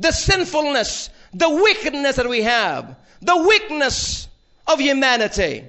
[0.00, 4.26] the sinfulness, the wickedness that we have, the weakness
[4.66, 5.64] of humanity.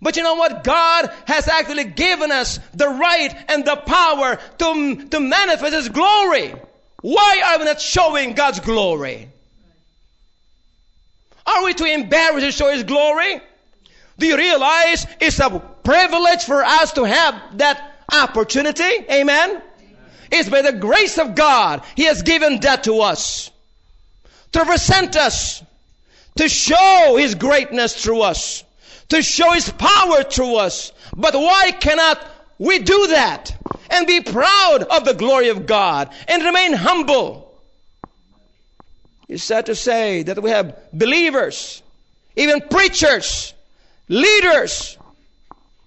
[0.00, 0.64] But you know what?
[0.64, 6.56] God has actually given us the right and the power to, to manifest His glory.
[7.02, 9.28] Why are we not showing God's glory?
[11.44, 13.40] Are we too embarrassed to show His glory?
[14.18, 15.50] Do you realize it's a
[15.82, 18.82] privilege for us to have that opportunity?
[18.82, 19.50] Amen?
[19.50, 19.62] Amen?
[20.30, 23.50] It's by the grace of God He has given that to us.
[24.52, 25.62] To represent us.
[26.36, 28.62] To show His greatness through us.
[29.08, 30.92] To show His power through us.
[31.16, 32.24] But why cannot
[32.58, 33.56] we do that?
[33.92, 37.60] And be proud of the glory of God and remain humble.
[39.28, 41.82] It's sad to say that we have believers,
[42.36, 43.54] even preachers,
[44.08, 44.98] leaders,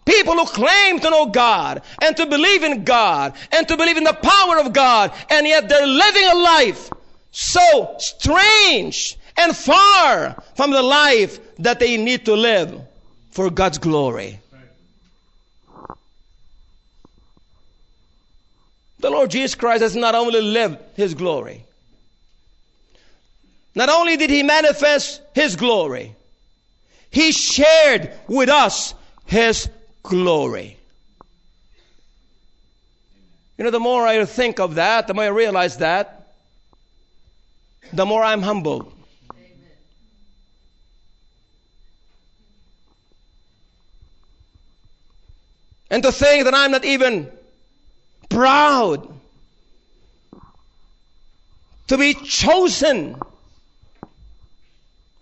[0.05, 4.03] People who claim to know God and to believe in God and to believe in
[4.03, 6.91] the power of God, and yet they're living a life
[7.31, 12.79] so strange and far from the life that they need to live
[13.31, 14.39] for God's glory.
[19.05, 21.63] The Lord Jesus Christ has not only lived His glory,
[23.75, 26.15] not only did He manifest His glory,
[27.11, 28.95] He shared with us
[29.27, 29.69] His
[30.01, 30.79] glory.
[33.59, 36.31] You know, the more I think of that, the more I realize that,
[37.93, 38.91] the more I'm humbled.
[45.91, 47.31] And to think that I'm not even
[48.35, 49.07] proud
[51.87, 53.17] to be chosen.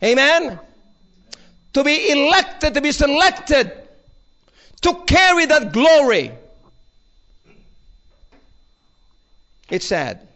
[0.02, 0.60] Amen?
[1.74, 3.72] To be elected, to be selected,
[4.82, 6.32] to carry that glory.
[9.70, 10.28] It's sad.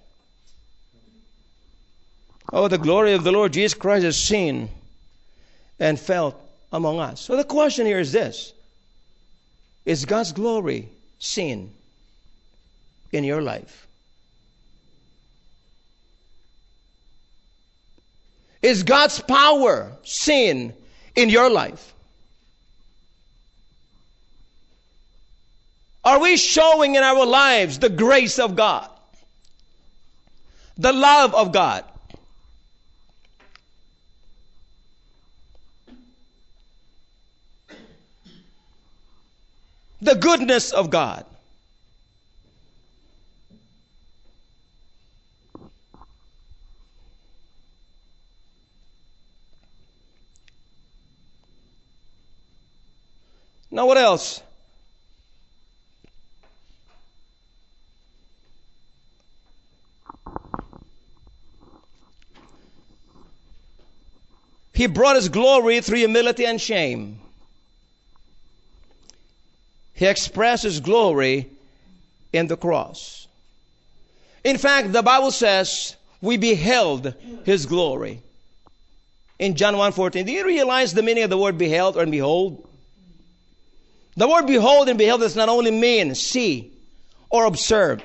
[2.54, 4.70] Oh, the glory of the Lord Jesus Christ is seen
[5.80, 6.40] and felt
[6.72, 7.22] among us.
[7.22, 8.54] So the question here is this
[9.84, 11.72] Is God's glory seen
[13.12, 13.88] in your life?
[18.62, 20.74] Is God's power seen
[21.16, 21.94] in your life?
[26.04, 28.90] Are we showing in our lives the grace of God?
[30.78, 31.84] The love of God?
[40.02, 41.26] The goodness of God?
[53.78, 54.42] Now, what else?
[64.74, 67.20] He brought his glory through humility and shame.
[69.94, 71.48] He expressed his glory
[72.34, 73.28] in the cross.
[74.44, 77.14] In fact, the Bible says we beheld
[77.44, 78.24] his glory.
[79.38, 82.67] In John 1:14, do you realize the meaning of the word beheld or behold?
[84.18, 86.74] The word behold and beheld does not only mean see
[87.30, 88.02] or observe.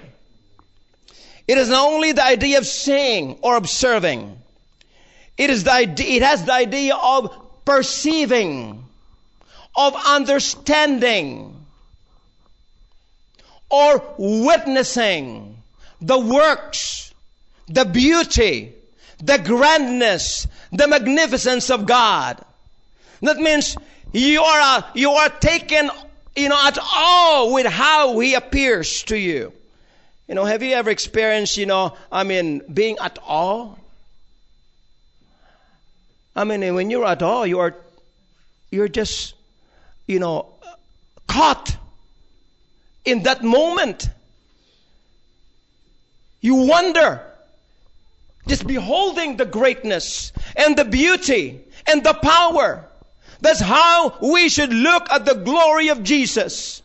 [1.49, 4.39] It is not only the idea of seeing or observing.
[5.39, 8.85] It is the idea, it has the idea of perceiving,
[9.75, 11.65] of understanding,
[13.71, 15.63] or witnessing
[16.03, 17.15] the works,
[17.69, 18.75] the beauty,
[19.19, 22.45] the grandness, the magnificence of God.
[23.23, 23.77] That means
[24.13, 25.91] you are, you are taken,
[26.37, 29.53] you know, at all with how He appears to you.
[30.29, 33.79] You know, have you ever experienced, you know, I mean, being at all?
[36.35, 37.75] I mean, when you're at all, you are,
[38.71, 39.35] you're just,
[40.07, 40.47] you know,
[41.27, 41.77] caught
[43.05, 44.09] in that moment.
[46.41, 47.21] You wonder,
[48.47, 52.89] just beholding the greatness and the beauty and the power.
[53.43, 56.81] That's how we should look at the glory of Jesus.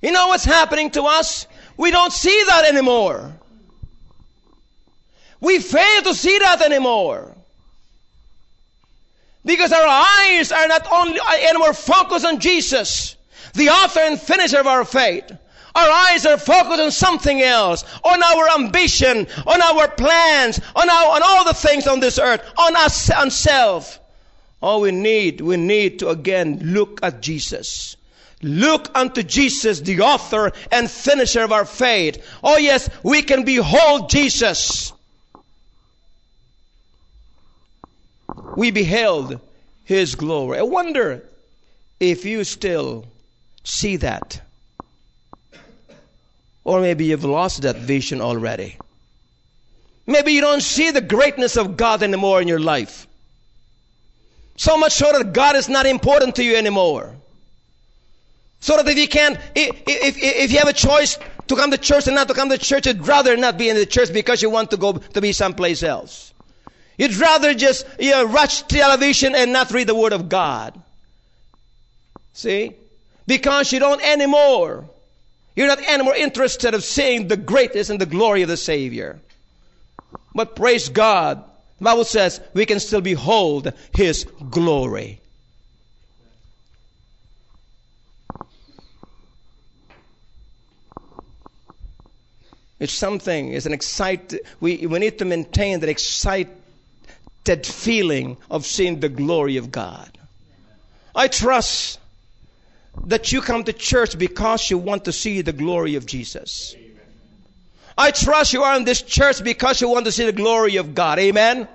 [0.00, 1.46] You know what's happening to us?
[1.76, 3.32] We don't see that anymore.
[5.40, 7.36] We fail to see that anymore.
[9.44, 13.16] Because our eyes are not only anymore focused on Jesus,
[13.52, 15.30] the author and finisher of our faith.
[15.74, 21.16] Our eyes are focused on something else, on our ambition, on our plans, on, our,
[21.16, 24.00] on all the things on this earth, on us, on self.
[24.64, 27.96] All we need, we need to again look at Jesus.
[28.42, 32.26] Look unto Jesus, the author and finisher of our faith.
[32.42, 34.94] Oh yes, we can behold Jesus.
[38.56, 39.40] we beheld
[39.84, 40.58] his glory.
[40.58, 41.24] I wonder
[42.00, 43.06] if you still
[43.64, 44.40] see that.
[46.64, 48.78] Or maybe you've lost that vision already.
[50.06, 53.06] Maybe you don't see the greatness of God anymore in your life.
[54.56, 57.14] So much so that God is not important to you anymore.
[58.60, 61.78] So that if you can, if, if, if you have a choice to come to
[61.78, 64.40] church and not to come to church, you'd rather not be in the church because
[64.40, 66.32] you want to go to be someplace else.
[66.96, 70.80] You'd rather just you know, watch television and not read the Word of God.
[72.32, 72.72] See?
[73.26, 74.88] Because you don't anymore.
[75.56, 79.20] You're not anymore interested of seeing the greatness and the glory of the Savior.
[80.34, 81.44] But praise God.
[81.78, 85.20] The Bible says we can still behold His glory.
[92.80, 96.50] It's something, it's an excited, we, we need to maintain that excited
[97.64, 100.18] feeling of seeing the glory of God.
[101.14, 101.98] I trust
[103.06, 106.74] that you come to church because you want to see the glory of Jesus.
[107.96, 110.94] I trust you are in this church because you want to see the glory of
[110.94, 111.18] God.
[111.18, 111.68] Amen.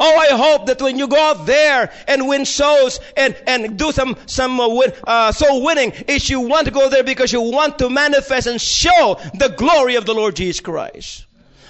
[0.00, 3.90] Oh, I hope that when you go out there and win souls and, and do
[3.90, 7.42] some, some uh, win, uh, soul winning, is you want to go there because you
[7.42, 11.26] want to manifest and show the glory of the Lord Jesus Christ.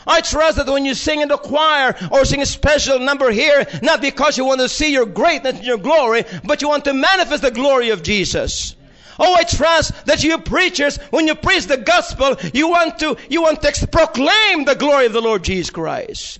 [0.07, 3.67] I trust that when you sing in the choir or sing a special number here,
[3.83, 6.93] not because you want to see your greatness and your glory, but you want to
[6.93, 8.75] manifest the glory of Jesus.
[9.19, 13.43] Oh, I trust that you preachers, when you preach the gospel, you want to, you
[13.43, 16.39] want to proclaim the glory of the Lord Jesus Christ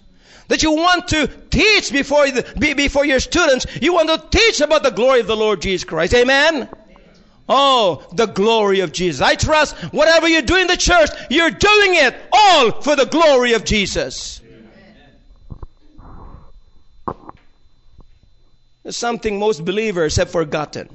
[0.49, 3.67] that you want to teach before, the, before your students.
[3.81, 6.15] You want to teach about the glory of the Lord Jesus Christ.
[6.15, 6.69] Amen?
[7.49, 9.23] Oh, the glory of Jesus.
[9.23, 13.55] I trust whatever you do in the church, you're doing it all for the glory
[13.55, 14.41] of Jesus.
[18.89, 20.89] Something most believers have forgotten.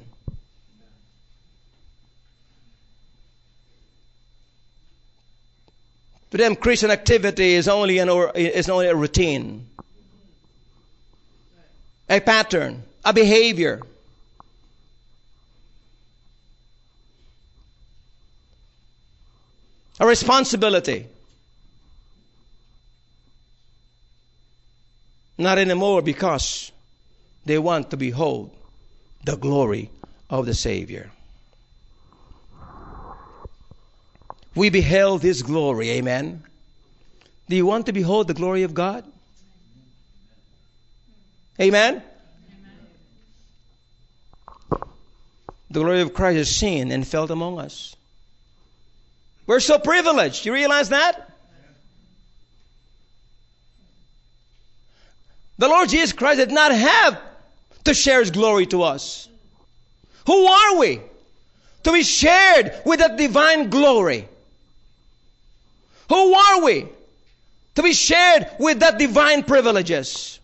[6.34, 9.68] To them, Christian activity is only, an, is only a routine,
[12.10, 13.80] a pattern, a behavior.
[20.00, 21.06] A responsibility.
[25.38, 26.72] Not anymore because
[27.44, 28.50] they want to behold
[29.22, 29.88] the glory
[30.28, 31.12] of the Savior.
[34.54, 35.90] We beheld his glory.
[35.90, 36.42] Amen.
[37.48, 39.04] Do you want to behold the glory of God?
[41.60, 42.02] Amen.
[45.70, 47.96] The glory of Christ is seen and felt among us.
[49.46, 50.46] We're so privileged.
[50.46, 51.30] You realize that?
[55.58, 57.20] The Lord Jesus Christ did not have
[57.84, 59.28] to share His glory to us.
[60.26, 61.00] Who are we?
[61.84, 64.28] To be shared with that divine glory.
[66.08, 66.86] Who are we?
[67.76, 70.38] To be shared with that divine privileges.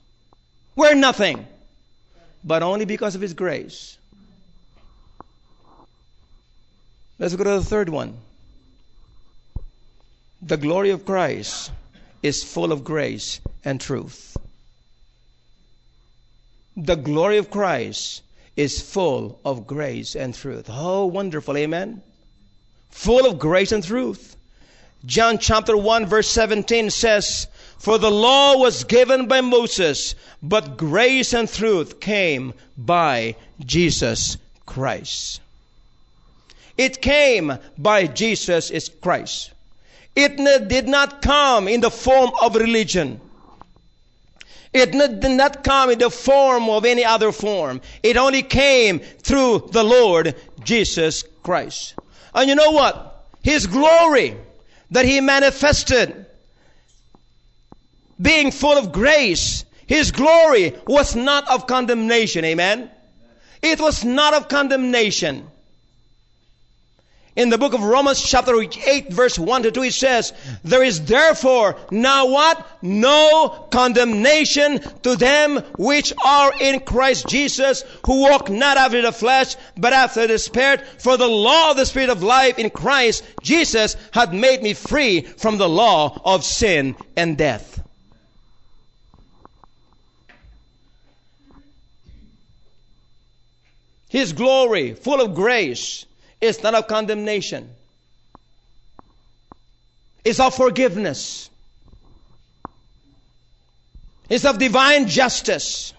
[0.75, 1.47] We're nothing,
[2.43, 3.99] but only because of His grace.
[7.19, 8.17] Let's go to the third one.
[10.43, 11.71] The glory of Christ
[12.23, 14.37] is full of grace and truth.
[16.77, 18.23] The glory of Christ
[18.57, 20.67] is full of grace and truth.
[20.71, 21.57] Oh, wonderful.
[21.57, 22.03] Amen.
[22.91, 24.37] Full of grace and truth.
[25.07, 27.47] John chapter 1 verse 17 says,
[27.79, 34.37] For the law was given by Moses, but grace and truth came by Jesus
[34.67, 35.41] Christ.
[36.77, 39.53] It came by Jesus Christ.
[40.15, 40.37] It
[40.69, 43.21] did not come in the form of religion.
[44.73, 47.81] It did not come in the form of any other form.
[48.03, 51.95] It only came through the Lord Jesus Christ.
[52.35, 53.27] And you know what?
[53.43, 54.37] His glory
[54.91, 56.27] that he manifested
[58.21, 59.65] being full of grace.
[59.87, 62.45] His glory was not of condemnation.
[62.45, 62.91] Amen.
[63.63, 65.49] It was not of condemnation.
[67.37, 70.33] In the book of Romans chapter 8 verse 1 to 2 it says,
[70.65, 72.67] There is therefore now what?
[72.83, 79.55] No condemnation to them which are in Christ Jesus, who walk not after the flesh,
[79.77, 80.85] but after the Spirit.
[80.99, 85.21] For the law of the Spirit of life in Christ Jesus had made me free
[85.21, 87.81] from the law of sin and death.
[94.09, 96.05] His glory, full of grace,
[96.41, 97.69] it's not of condemnation.
[100.25, 101.51] It's of forgiveness.
[104.29, 105.93] It's of divine justice.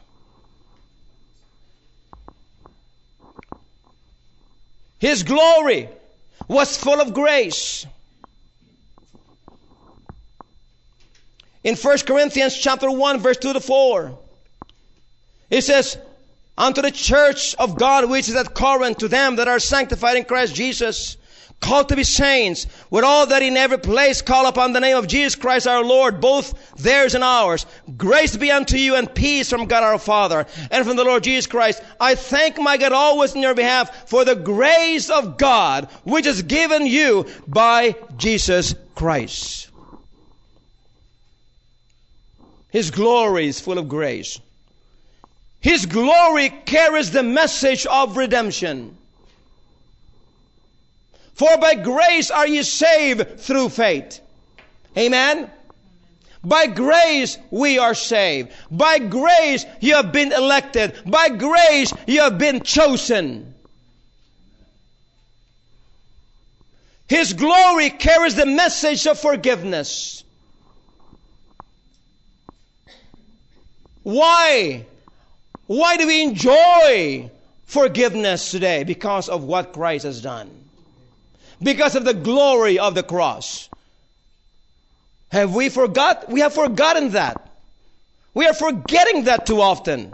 [4.99, 5.89] His glory
[6.47, 7.85] was full of grace.
[11.63, 14.17] In 1 Corinthians chapter 1 verse 2 to 4,
[15.49, 15.97] it says,
[16.57, 20.25] unto the church of God which is at Corinth, to them that are sanctified in
[20.25, 21.17] Christ Jesus,
[21.61, 25.07] called to be saints, with all that in every place call upon the name of
[25.07, 27.65] Jesus Christ our Lord, both theirs and ours.
[27.95, 31.47] Grace be unto you and peace from God our Father and from the Lord Jesus
[31.47, 31.81] Christ.
[31.99, 36.41] I thank my God always in your behalf for the grace of God which is
[36.41, 39.69] given you by Jesus Christ.
[42.69, 44.39] His glory is full of grace.
[45.61, 48.97] His glory carries the message of redemption.
[51.35, 54.19] For by grace are ye saved through faith.
[54.97, 55.49] Amen.
[56.43, 58.51] By grace we are saved.
[58.71, 60.99] By grace you have been elected.
[61.05, 63.53] By grace you have been chosen.
[67.07, 70.23] His glory carries the message of forgiveness.
[74.03, 74.85] Why?
[75.67, 77.29] Why do we enjoy
[77.65, 78.83] forgiveness today?
[78.83, 80.49] Because of what Christ has done.
[81.61, 83.69] Because of the glory of the cross.
[85.31, 86.29] Have we forgot?
[86.29, 87.49] We have forgotten that.
[88.33, 90.13] We are forgetting that too often.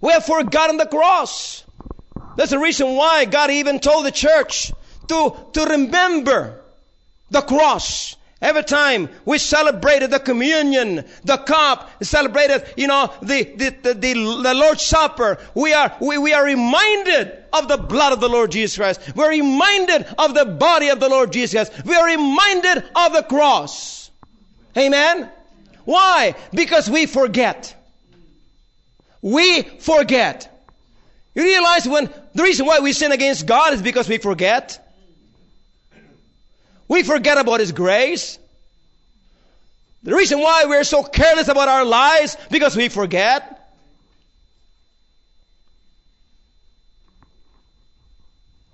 [0.00, 1.64] We have forgotten the cross.
[2.36, 4.72] That's the reason why God even told the church
[5.08, 6.60] to, to remember
[7.30, 8.16] the cross.
[8.44, 14.54] Every time we celebrated the communion, the cup, celebrated, you know, the, the, the, the,
[14.54, 18.76] Lord's Supper, we are, we, we are reminded of the blood of the Lord Jesus
[18.76, 19.00] Christ.
[19.16, 21.86] We're reminded of the body of the Lord Jesus Christ.
[21.86, 24.10] We are reminded of the cross.
[24.76, 25.30] Amen?
[25.86, 26.34] Why?
[26.52, 27.74] Because we forget.
[29.22, 30.68] We forget.
[31.34, 34.83] You realize when the reason why we sin against God is because we forget.
[36.88, 38.38] We forget about His grace.
[40.02, 43.50] The reason why we're so careless about our lives because we forget.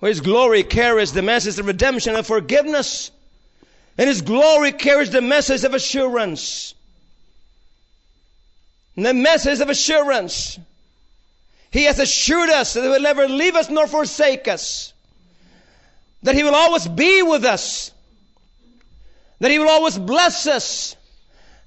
[0.00, 3.10] His glory carries the message of redemption and forgiveness.
[3.98, 6.74] And His glory carries the message of assurance.
[8.96, 10.58] And the message of assurance.
[11.70, 14.92] He has assured us that He will never leave us nor forsake us.
[16.22, 17.92] That He will always be with us.
[19.40, 20.96] That He will always bless us.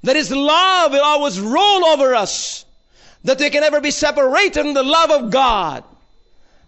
[0.04, 2.66] That His love will always rule over us.
[3.24, 5.84] That we can never be separated from the love of God.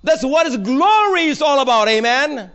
[0.03, 1.88] That's what His glory is all about.
[1.88, 2.51] Amen.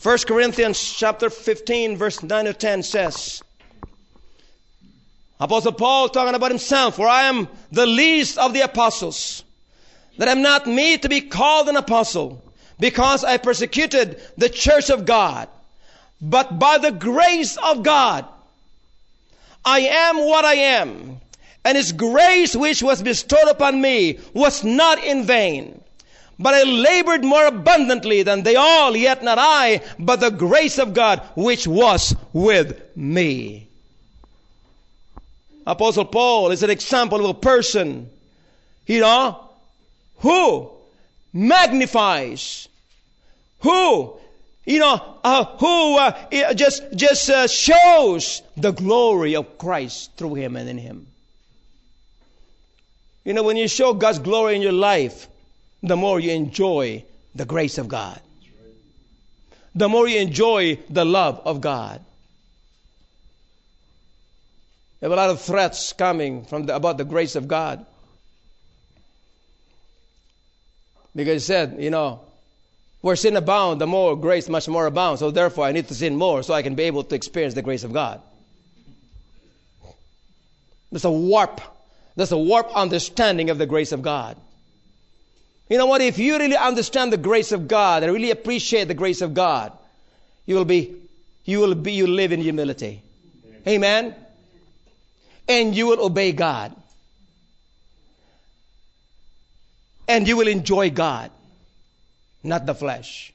[0.00, 3.42] 1 Corinthians chapter 15 verse 9 to 10 says,
[5.40, 9.44] Apostle Paul talking about himself, for I am the least of the apostles,
[10.16, 12.42] that I'm not me to be called an apostle,
[12.78, 15.48] because I persecuted the church of God.
[16.20, 18.24] But by the grace of God,
[19.64, 21.20] I am what I am,
[21.64, 25.80] and his grace which was bestowed upon me was not in vain.
[26.38, 30.94] But I labored more abundantly than they all, yet not I, but the grace of
[30.94, 33.68] God which was with me.
[35.66, 38.08] Apostle Paul is an example of a person,
[38.86, 39.48] you know,
[40.18, 40.70] who
[41.38, 42.68] magnifies,
[43.60, 44.12] who,
[44.64, 50.56] you know, uh, who uh, just just uh, shows the glory of Christ through him
[50.56, 51.06] and in him.
[53.24, 55.28] You know, when you show God's glory in your life,
[55.82, 58.20] the more you enjoy the grace of God.
[59.74, 62.04] The more you enjoy the love of God.
[64.98, 67.86] There have a lot of threats coming from the, about the grace of God.
[71.18, 72.20] Because he said, you know,
[73.00, 75.18] where sin abounds, the more grace much more abounds.
[75.18, 77.62] So therefore, I need to sin more so I can be able to experience the
[77.62, 78.20] grace of God.
[80.92, 81.60] There's a warp.
[82.14, 84.36] There's a warp understanding of the grace of God.
[85.68, 86.02] You know what?
[86.02, 89.72] If you really understand the grace of God and really appreciate the grace of God,
[90.46, 90.94] you will be,
[91.44, 93.02] you will be, you live in humility.
[93.66, 94.14] Amen.
[95.48, 96.76] And you will obey God.
[100.08, 101.30] And you will enjoy God,
[102.42, 103.32] not the flesh.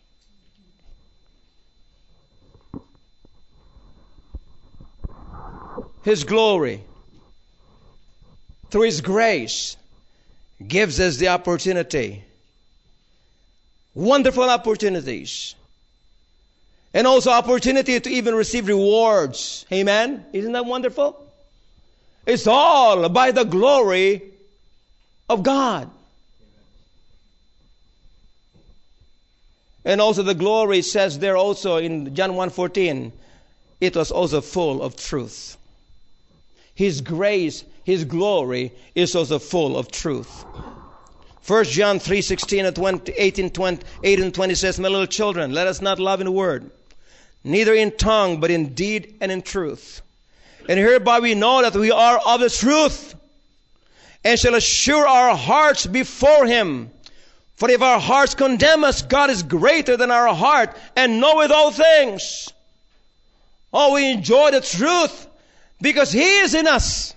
[6.03, 6.82] His glory,
[8.69, 9.78] through His grace,
[10.67, 12.24] gives us the opportunity.
[13.93, 15.55] Wonderful opportunities.
[16.93, 19.65] And also opportunity to even receive rewards.
[19.71, 20.26] Amen?
[20.34, 21.24] Isn't that wonderful?
[22.26, 24.24] It's all by the glory
[25.30, 25.89] of God.
[29.86, 33.11] And also the glory says there also in John 1:14,
[33.81, 35.57] it was also full of truth.
[36.73, 40.45] His grace his glory is also full of truth.
[41.45, 45.67] 1 John 3:16 and 20, 18, 20, 8 and 20 says, My little children, let
[45.67, 46.71] us not love in word,
[47.43, 50.01] neither in tongue, but in deed and in truth.
[50.69, 53.15] And hereby we know that we are of the truth,
[54.23, 56.89] and shall assure our hearts before Him.
[57.56, 61.72] For if our hearts condemn us, God is greater than our heart and knoweth all
[61.72, 62.49] things.
[63.72, 65.28] Oh, we enjoy the truth
[65.82, 67.14] because He is in us.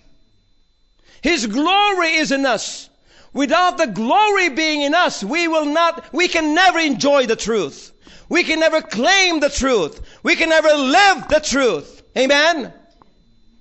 [1.22, 2.89] His glory is in us.
[3.32, 7.93] Without the glory being in us, we will not, we can never enjoy the truth.
[8.28, 10.01] We can never claim the truth.
[10.22, 12.03] We can never live the truth.
[12.16, 12.72] Amen?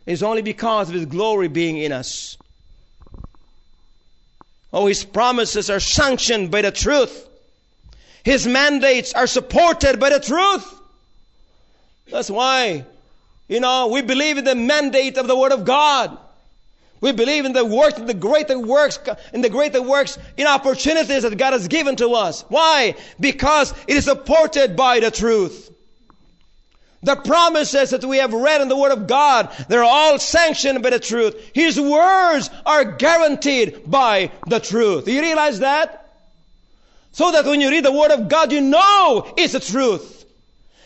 [0.06, 2.38] It's only because of His glory being in us.
[4.76, 7.30] Oh, His promises are sanctioned by the truth.
[8.26, 10.70] His mandates are supported by the truth.
[12.12, 12.84] That's why,
[13.48, 16.18] you know, we believe in the mandate of the Word of God.
[17.00, 19.00] We believe in the work, the greater works,
[19.32, 22.44] in the greater works, in opportunities that God has given to us.
[22.50, 22.96] Why?
[23.18, 25.72] Because it is supported by the truth.
[27.06, 30.89] The promises that we have read in the Word of God, they're all sanctioned by
[30.89, 31.51] the truth.
[31.53, 35.06] His words are guaranteed by the truth.
[35.06, 36.12] Do you realize that?
[37.12, 40.26] So that when you read the Word of God, you know it's the truth.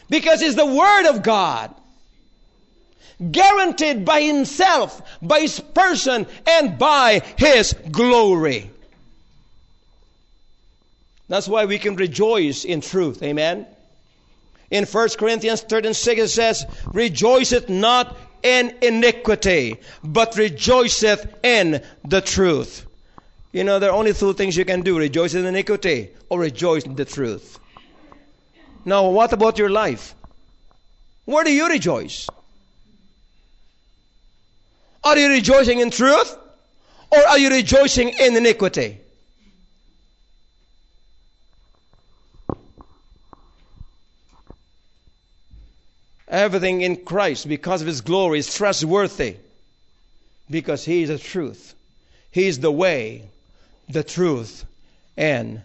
[0.10, 1.74] Because it's the Word of God
[3.32, 8.70] guaranteed by himself, by his person, and by his glory.
[11.30, 13.24] That's why we can rejoice in truth.
[13.24, 13.68] Amen.
[14.72, 22.22] In 1 Corinthians 13 6 it says, Rejoiceth not in iniquity, but rejoiceth in the
[22.22, 22.86] truth.
[23.52, 26.84] You know, there are only two things you can do rejoice in iniquity or rejoice
[26.84, 27.60] in the truth.
[28.86, 30.14] Now, what about your life?
[31.26, 32.28] Where do you rejoice?
[35.04, 36.38] Are you rejoicing in truth?
[37.12, 39.00] Or are you rejoicing in iniquity?
[46.30, 49.38] Everything in Christ, because of His glory, is trustworthy.
[50.50, 51.74] Because He is the truth.
[52.32, 53.24] He is the way,
[53.88, 54.66] the truth,
[55.18, 55.62] and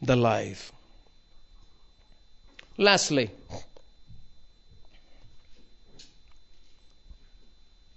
[0.00, 0.72] the life.
[2.78, 3.30] Lastly,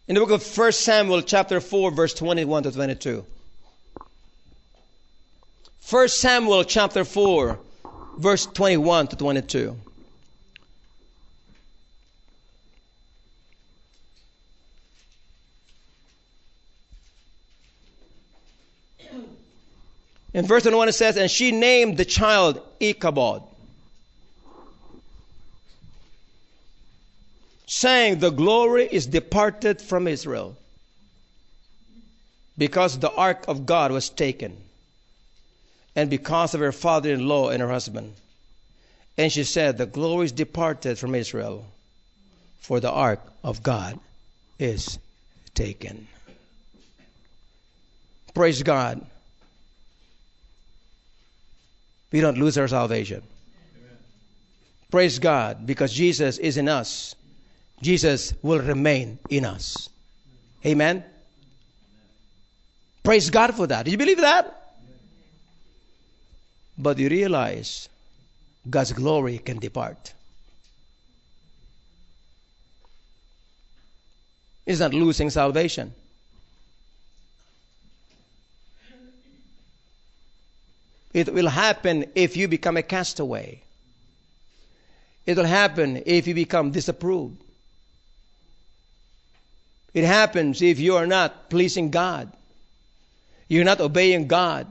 [0.07, 3.25] in the book of 1 Samuel, chapter 4, verse 21 to 22.
[5.89, 7.59] 1 Samuel, chapter 4,
[8.17, 9.77] verse 21 to 22.
[20.37, 23.41] In verse 21 it says, And she named the child Ichabod,
[27.65, 30.55] saying, The glory is departed from Israel,
[32.55, 34.55] because the ark of God was taken,
[35.95, 38.13] and because of her father in law and her husband.
[39.17, 41.65] And she said, The glory is departed from Israel,
[42.59, 43.99] for the ark of God
[44.59, 44.99] is
[45.55, 46.07] taken.
[48.35, 49.03] Praise God
[52.11, 53.21] we don't lose our salvation.
[53.21, 53.97] Amen.
[54.89, 57.15] Praise God, because Jesus is in us.
[57.81, 59.89] Jesus will remain in us.
[60.65, 61.03] Amen.
[63.03, 63.85] Praise God for that.
[63.85, 64.53] Do you believe that?
[66.77, 67.89] But you realize
[68.69, 70.13] God's glory can depart.
[74.65, 75.93] It's not losing salvation.
[81.17, 83.59] It will happen if you become a castaway.
[85.25, 87.41] It will happen if you become disapproved.
[89.95, 92.31] It happens if you are not pleasing God.
[93.47, 94.67] You're not obeying God.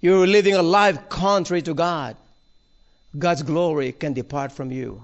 [0.00, 2.16] You're living a life contrary to God.
[3.18, 5.02] God's glory can depart from you.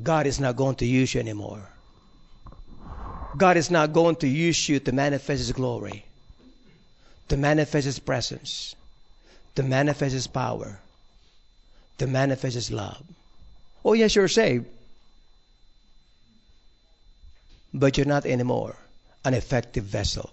[0.00, 1.68] God is not going to use you anymore.
[3.36, 6.04] God is not going to use you to manifest His glory,
[7.26, 8.76] to manifest His presence
[9.54, 10.78] to manifest His power,
[11.98, 13.02] to manifest His love.
[13.84, 14.66] Oh, yes, you're saved,
[17.72, 18.76] but you're not anymore
[19.24, 20.30] an effective vessel.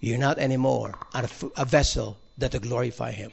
[0.00, 3.32] You're not anymore a, a vessel that to glorify Him.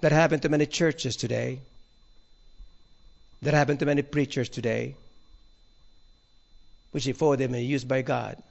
[0.00, 1.60] That happened to many churches today.
[3.42, 4.96] That happened to many preachers today,
[6.90, 8.42] which before they were used by God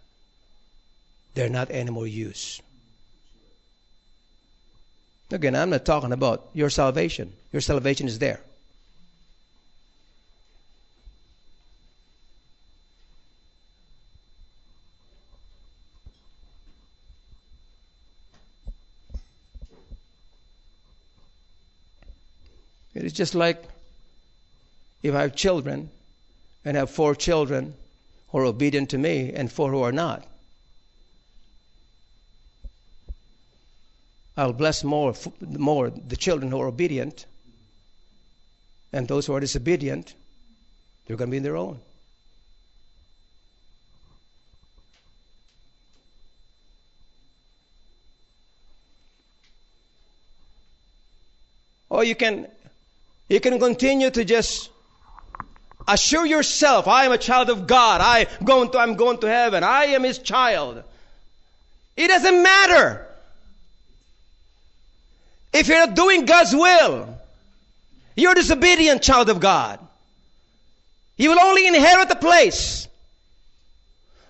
[1.33, 2.61] they're not anymore used.
[5.31, 7.33] Again, I'm not talking about your salvation.
[7.51, 8.39] Your salvation is there.
[22.93, 23.63] It is just like
[25.01, 25.89] if I have children
[26.63, 27.73] and have four children
[28.29, 30.25] who are obedient to me and four who are not.
[34.35, 37.25] I'll bless more, more the children who are obedient.
[38.91, 40.13] And those who are disobedient,
[41.05, 41.79] they're going to be in their own.
[51.89, 52.47] Or you can,
[53.29, 54.71] you can continue to just
[55.87, 58.01] assure yourself, I am a child of God.
[58.01, 59.63] I going to, I'm going to heaven.
[59.63, 60.83] I am His child.
[61.95, 63.07] It doesn't matter
[65.53, 67.17] if you're not doing God's will,
[68.15, 69.79] you're a disobedient child of God.
[71.15, 72.87] You will only inherit the place.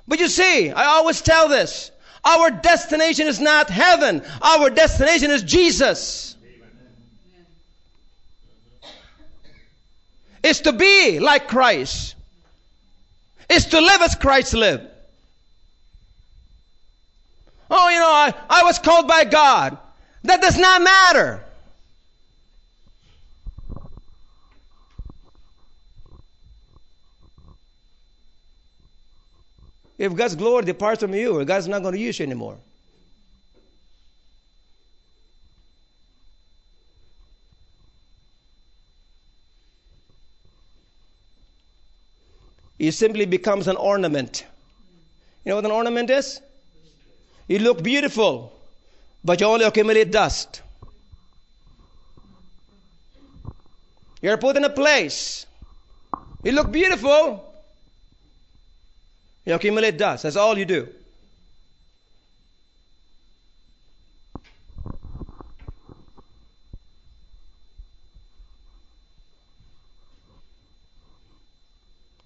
[0.08, 1.92] But you see, I always tell this.
[2.26, 4.22] Our destination is not heaven.
[4.42, 6.36] Our destination is Jesus.
[10.42, 12.16] Is to be like Christ.
[13.50, 14.88] Is to live as Christ lived.
[17.72, 19.78] Oh, you know, I, I was called by God.
[20.24, 21.44] That does not matter.
[29.98, 32.58] If God's glory departs from you, God's not going to use you anymore.
[42.80, 44.46] It simply becomes an ornament.
[45.46, 46.42] You know what an ornament is?
[47.48, 48.52] You look beautiful,
[49.24, 50.62] but you only accumulate dust.
[54.22, 55.46] You're put in a place.
[56.44, 57.54] You look beautiful,
[59.46, 60.24] you accumulate dust.
[60.24, 60.88] That's all you do.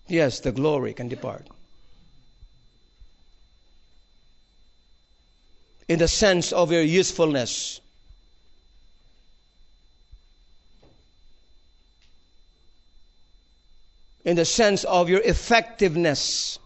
[0.07, 1.47] Yes, the glory can depart.
[5.87, 7.79] In the sense of your usefulness.
[14.25, 16.59] In the sense of your effectiveness.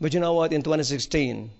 [0.00, 0.52] But you know what?
[0.52, 1.50] In 2016,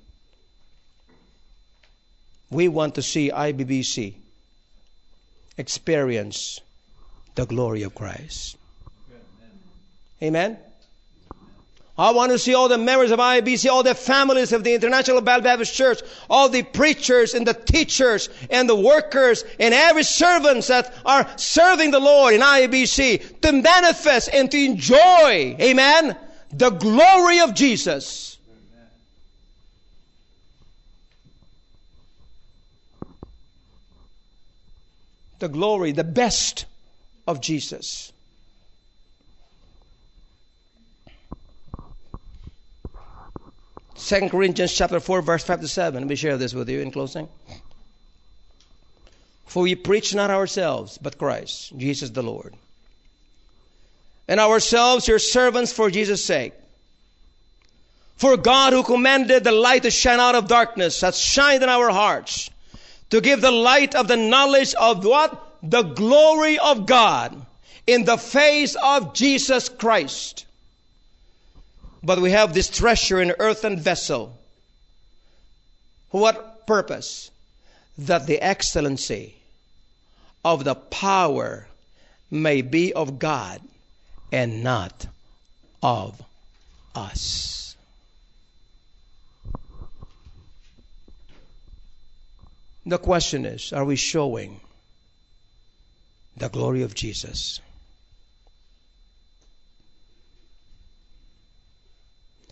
[2.50, 4.14] we want to see IBBC
[5.56, 6.60] experience
[7.36, 8.56] the glory of Christ.
[10.22, 10.58] Amen.
[11.96, 15.20] I want to see all the members of IBC, all the families of the International
[15.20, 20.92] Baptist Church, all the preachers and the teachers and the workers and every servants that
[21.06, 26.16] are serving the Lord in IBC to manifest and to enjoy, amen,
[26.52, 28.38] the glory of Jesus.
[35.38, 36.64] The glory, the best
[37.28, 38.13] of Jesus.
[44.04, 46.02] Second Corinthians chapter 4, verse 5 to 7.
[46.02, 47.26] Let me share this with you in closing.
[49.46, 52.52] For we preach not ourselves, but Christ, Jesus the Lord.
[54.28, 56.52] And ourselves your servants for Jesus' sake.
[58.18, 61.88] For God who commanded the light to shine out of darkness has shined in our
[61.88, 62.50] hearts
[63.08, 65.56] to give the light of the knowledge of what?
[65.62, 67.46] The glory of God
[67.86, 70.43] in the face of Jesus Christ.
[72.04, 74.38] But we have this treasure in earthen vessel.
[76.10, 77.30] What purpose?
[77.96, 79.36] That the excellency
[80.44, 81.66] of the power
[82.30, 83.60] may be of God
[84.30, 85.06] and not
[85.82, 86.20] of
[86.94, 87.76] us.
[92.84, 94.60] The question is are we showing
[96.36, 97.60] the glory of Jesus?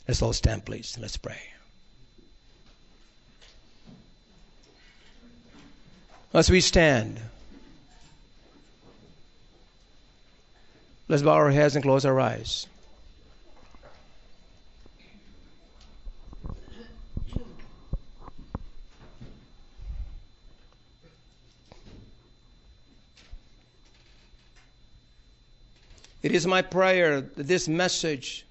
[0.08, 0.98] Let's all stand, please.
[1.00, 1.40] Let's pray.
[6.34, 7.20] As we stand,
[11.08, 12.66] let's bow our heads and close our eyes.
[26.22, 28.46] It is my prayer that this message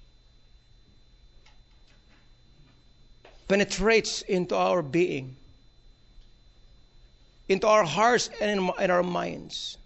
[3.48, 5.36] penetrates into our being,
[7.48, 9.76] into our hearts and in, in our minds.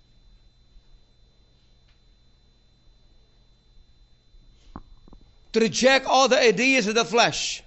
[5.53, 7.63] To reject all the ideas of the flesh.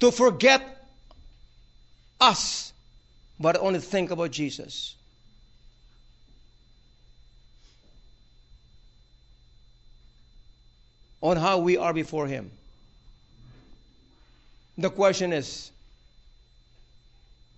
[0.00, 0.86] To forget
[2.20, 2.72] us,
[3.40, 4.94] but only think about Jesus.
[11.24, 12.50] On how we are before Him.
[14.76, 15.70] The question is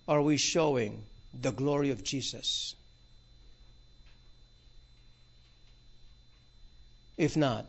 [0.07, 1.03] are we showing
[1.41, 2.75] the glory of Jesus?
[7.17, 7.65] If not,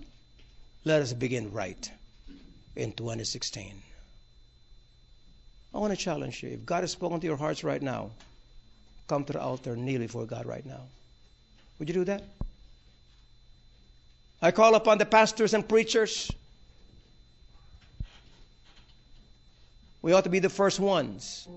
[0.85, 1.91] let us begin right
[2.77, 3.83] in 2016.
[5.75, 6.51] I want to challenge you.
[6.51, 8.11] If God has spoken to your hearts right now,
[9.09, 10.83] come to the altar kneel before God right now.
[11.79, 12.23] Would you do that?
[14.41, 16.31] I call upon the pastors and preachers.
[20.01, 21.49] We ought to be the first ones.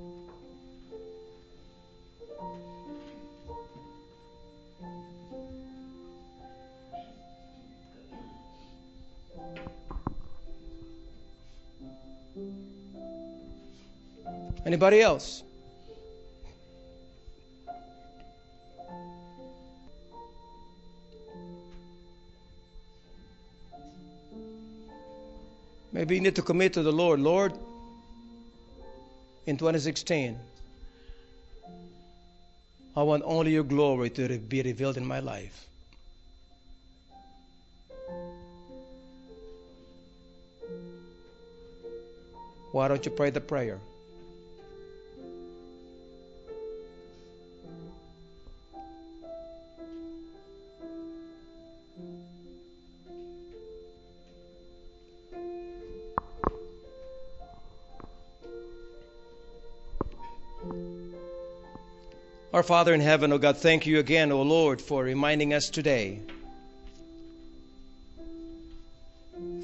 [14.66, 15.44] Anybody else?
[26.02, 27.20] Maybe you need to commit to the Lord.
[27.20, 27.54] Lord,
[29.46, 30.36] in 2016,
[32.98, 35.68] I want only your glory to be revealed in my life.
[42.72, 43.78] Why don't you pray the prayer?
[62.62, 65.52] Our Father in heaven, O oh God, thank you again, O oh Lord, for reminding
[65.52, 66.20] us today.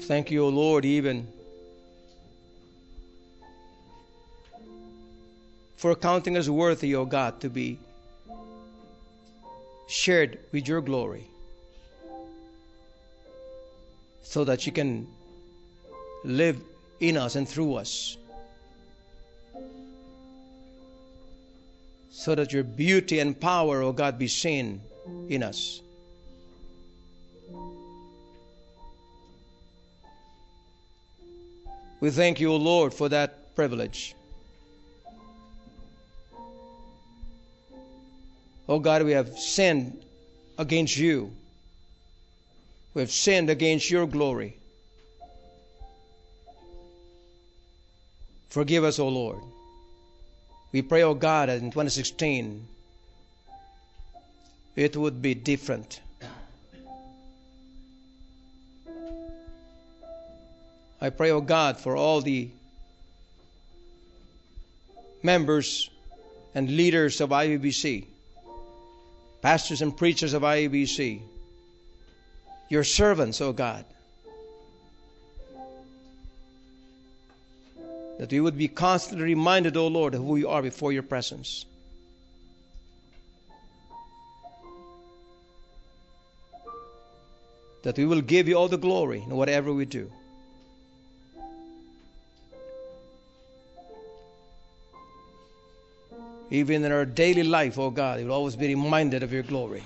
[0.00, 1.28] Thank you, O oh Lord, even
[5.76, 7.78] for counting us worthy, O God, to be
[9.86, 11.28] shared with your glory
[14.24, 15.06] so that you can
[16.24, 16.60] live
[16.98, 18.16] in us and through us.
[22.28, 24.82] So that your beauty and power, O God, be seen
[25.30, 25.80] in us.
[32.00, 34.14] We thank you, O Lord, for that privilege.
[38.68, 40.04] Oh God, we have sinned
[40.58, 41.32] against you.
[42.92, 44.58] We have sinned against your glory.
[48.50, 49.40] Forgive us, O Lord.
[50.72, 52.66] We pray, oh God, that in 2016
[54.76, 56.00] it would be different.
[61.00, 62.48] I pray, oh God, for all the
[65.22, 65.90] members
[66.54, 68.04] and leaders of IBBC,
[69.42, 71.20] pastors and preachers of IBBC,
[72.68, 73.84] your servants, oh God.
[78.18, 81.64] That we would be constantly reminded, O Lord, of who we are before your presence.
[87.82, 90.10] That we will give you all the glory in whatever we do.
[96.50, 99.84] Even in our daily life, oh God, we will always be reminded of your glory.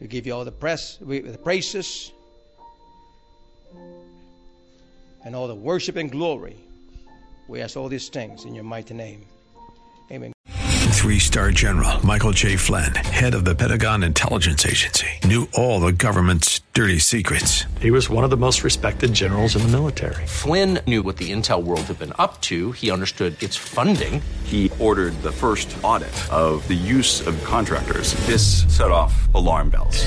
[0.00, 2.12] We give you all the press, the praises,
[5.24, 6.56] and all the worship and glory.
[7.48, 9.26] We ask all these things in your mighty name.
[10.10, 10.32] Amen.
[11.04, 12.56] Three star general Michael J.
[12.56, 17.64] Flynn, head of the Pentagon Intelligence Agency, knew all the government's dirty secrets.
[17.78, 20.24] He was one of the most respected generals in the military.
[20.26, 24.22] Flynn knew what the intel world had been up to, he understood its funding.
[24.44, 28.14] He ordered the first audit of the use of contractors.
[28.26, 30.06] This set off alarm bells.